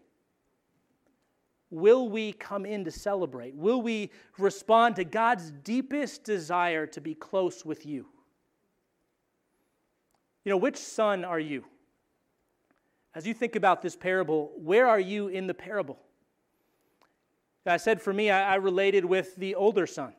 Will 1.70 2.08
we 2.08 2.32
come 2.32 2.64
in 2.64 2.84
to 2.84 2.90
celebrate? 2.92 3.56
Will 3.56 3.82
we 3.82 4.10
respond 4.38 4.96
to 4.96 5.04
God's 5.04 5.50
deepest 5.50 6.22
desire 6.22 6.86
to 6.86 7.00
be 7.00 7.14
close 7.14 7.64
with 7.64 7.84
you? 7.84 8.06
You 10.44 10.50
know, 10.50 10.56
which 10.56 10.76
son 10.76 11.24
are 11.24 11.40
you? 11.40 11.64
As 13.16 13.26
you 13.26 13.34
think 13.34 13.56
about 13.56 13.82
this 13.82 13.96
parable, 13.96 14.52
where 14.56 14.86
are 14.86 15.00
you 15.00 15.26
in 15.26 15.48
the 15.48 15.54
parable? 15.54 15.98
I 17.66 17.76
said 17.76 18.00
for 18.00 18.12
me, 18.12 18.30
I, 18.30 18.52
I 18.52 18.54
related 18.56 19.04
with 19.04 19.36
the 19.36 19.54
older 19.54 19.86
son. 19.86 20.14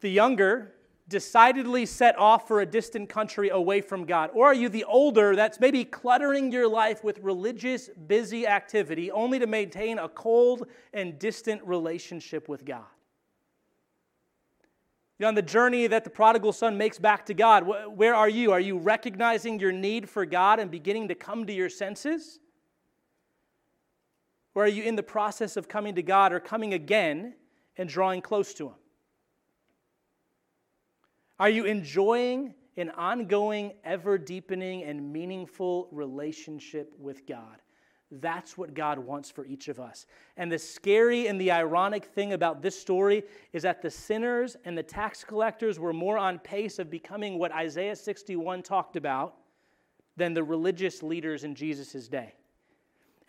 The 0.00 0.10
younger 0.10 0.72
decidedly 1.08 1.86
set 1.86 2.18
off 2.18 2.48
for 2.48 2.60
a 2.60 2.66
distant 2.66 3.08
country 3.08 3.48
away 3.48 3.80
from 3.80 4.04
God? 4.04 4.30
Or 4.34 4.46
are 4.46 4.54
you 4.54 4.68
the 4.68 4.84
older 4.84 5.36
that's 5.36 5.60
maybe 5.60 5.84
cluttering 5.84 6.50
your 6.50 6.68
life 6.68 7.04
with 7.04 7.18
religious, 7.20 7.88
busy 8.06 8.46
activity 8.46 9.10
only 9.10 9.38
to 9.38 9.46
maintain 9.46 9.98
a 9.98 10.08
cold 10.08 10.66
and 10.92 11.18
distant 11.18 11.62
relationship 11.64 12.48
with 12.48 12.64
God? 12.64 12.84
You 15.18 15.24
know, 15.24 15.28
on 15.28 15.34
the 15.34 15.42
journey 15.42 15.86
that 15.86 16.04
the 16.04 16.10
prodigal 16.10 16.52
son 16.52 16.76
makes 16.76 16.98
back 16.98 17.24
to 17.26 17.34
God, 17.34 17.64
where 17.96 18.14
are 18.14 18.28
you? 18.28 18.52
Are 18.52 18.60
you 18.60 18.76
recognizing 18.76 19.58
your 19.58 19.72
need 19.72 20.10
for 20.10 20.26
God 20.26 20.58
and 20.58 20.70
beginning 20.70 21.08
to 21.08 21.14
come 21.14 21.46
to 21.46 21.52
your 21.52 21.70
senses? 21.70 22.40
Or 24.56 24.64
are 24.64 24.68
you 24.68 24.84
in 24.84 24.96
the 24.96 25.02
process 25.02 25.58
of 25.58 25.68
coming 25.68 25.94
to 25.96 26.02
God 26.02 26.32
or 26.32 26.40
coming 26.40 26.72
again 26.72 27.34
and 27.76 27.86
drawing 27.86 28.22
close 28.22 28.54
to 28.54 28.68
Him? 28.68 28.74
Are 31.38 31.50
you 31.50 31.66
enjoying 31.66 32.54
an 32.78 32.88
ongoing, 32.88 33.74
ever 33.84 34.16
deepening, 34.16 34.84
and 34.84 35.12
meaningful 35.12 35.88
relationship 35.92 36.90
with 36.98 37.26
God? 37.26 37.60
That's 38.10 38.56
what 38.56 38.72
God 38.72 38.98
wants 38.98 39.30
for 39.30 39.44
each 39.44 39.68
of 39.68 39.78
us. 39.78 40.06
And 40.38 40.50
the 40.50 40.58
scary 40.58 41.26
and 41.26 41.38
the 41.38 41.50
ironic 41.50 42.06
thing 42.06 42.32
about 42.32 42.62
this 42.62 42.80
story 42.80 43.24
is 43.52 43.62
that 43.64 43.82
the 43.82 43.90
sinners 43.90 44.56
and 44.64 44.78
the 44.78 44.82
tax 44.82 45.22
collectors 45.22 45.78
were 45.78 45.92
more 45.92 46.16
on 46.16 46.38
pace 46.38 46.78
of 46.78 46.88
becoming 46.88 47.38
what 47.38 47.52
Isaiah 47.52 47.96
61 47.96 48.62
talked 48.62 48.96
about 48.96 49.34
than 50.16 50.32
the 50.32 50.42
religious 50.42 51.02
leaders 51.02 51.44
in 51.44 51.54
Jesus' 51.54 52.08
day. 52.08 52.32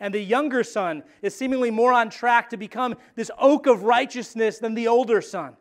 And 0.00 0.14
the 0.14 0.20
younger 0.20 0.62
son 0.62 1.02
is 1.22 1.34
seemingly 1.34 1.70
more 1.70 1.92
on 1.92 2.08
track 2.10 2.50
to 2.50 2.56
become 2.56 2.96
this 3.16 3.30
oak 3.38 3.66
of 3.66 3.82
righteousness 3.82 4.58
than 4.58 4.74
the 4.74 4.86
older 4.86 5.20
son. 5.20 5.56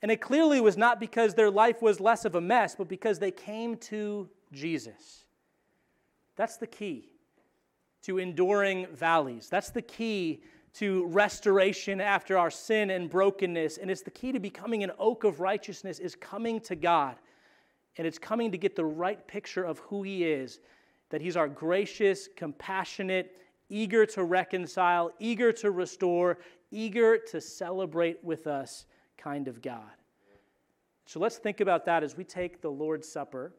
And 0.00 0.10
it 0.10 0.20
clearly 0.20 0.60
was 0.60 0.76
not 0.76 1.00
because 1.00 1.34
their 1.34 1.50
life 1.50 1.82
was 1.82 1.98
less 1.98 2.24
of 2.24 2.34
a 2.34 2.40
mess, 2.40 2.74
but 2.76 2.88
because 2.88 3.18
they 3.18 3.30
came 3.30 3.76
to 3.78 4.28
Jesus. 4.52 5.24
That's 6.36 6.56
the 6.56 6.66
key 6.66 7.08
to 8.02 8.18
enduring 8.18 8.86
valleys. 8.92 9.48
That's 9.48 9.70
the 9.70 9.82
key 9.82 10.42
to 10.74 11.06
restoration 11.06 12.00
after 12.00 12.36
our 12.36 12.50
sin 12.50 12.90
and 12.90 13.08
brokenness. 13.08 13.78
And 13.78 13.90
it's 13.90 14.02
the 14.02 14.10
key 14.10 14.32
to 14.32 14.40
becoming 14.40 14.84
an 14.84 14.90
oak 14.98 15.24
of 15.24 15.40
righteousness 15.40 15.98
is 15.98 16.14
coming 16.14 16.60
to 16.60 16.76
God. 16.76 17.16
And 17.96 18.06
it's 18.06 18.18
coming 18.18 18.52
to 18.52 18.58
get 18.58 18.76
the 18.76 18.84
right 18.84 19.26
picture 19.26 19.64
of 19.64 19.78
who 19.80 20.02
He 20.02 20.24
is 20.24 20.60
that 21.10 21.20
He's 21.20 21.36
our 21.36 21.48
gracious, 21.48 22.28
compassionate, 22.36 23.36
eager 23.68 24.06
to 24.06 24.24
reconcile, 24.24 25.10
eager 25.18 25.52
to 25.52 25.70
restore, 25.70 26.38
eager 26.70 27.18
to 27.18 27.40
celebrate 27.40 28.22
with 28.22 28.46
us 28.46 28.86
kind 29.16 29.48
of 29.48 29.62
God. 29.62 29.90
So 31.06 31.20
let's 31.20 31.36
think 31.36 31.60
about 31.60 31.84
that 31.86 32.02
as 32.02 32.16
we 32.16 32.24
take 32.24 32.60
the 32.60 32.70
Lord's 32.70 33.08
Supper 33.08 33.52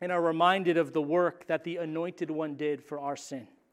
and 0.00 0.12
are 0.12 0.20
reminded 0.20 0.76
of 0.76 0.92
the 0.92 1.02
work 1.02 1.46
that 1.46 1.64
the 1.64 1.78
Anointed 1.78 2.30
One 2.30 2.54
did 2.54 2.82
for 2.82 3.00
our 3.00 3.16
sin. 3.16 3.48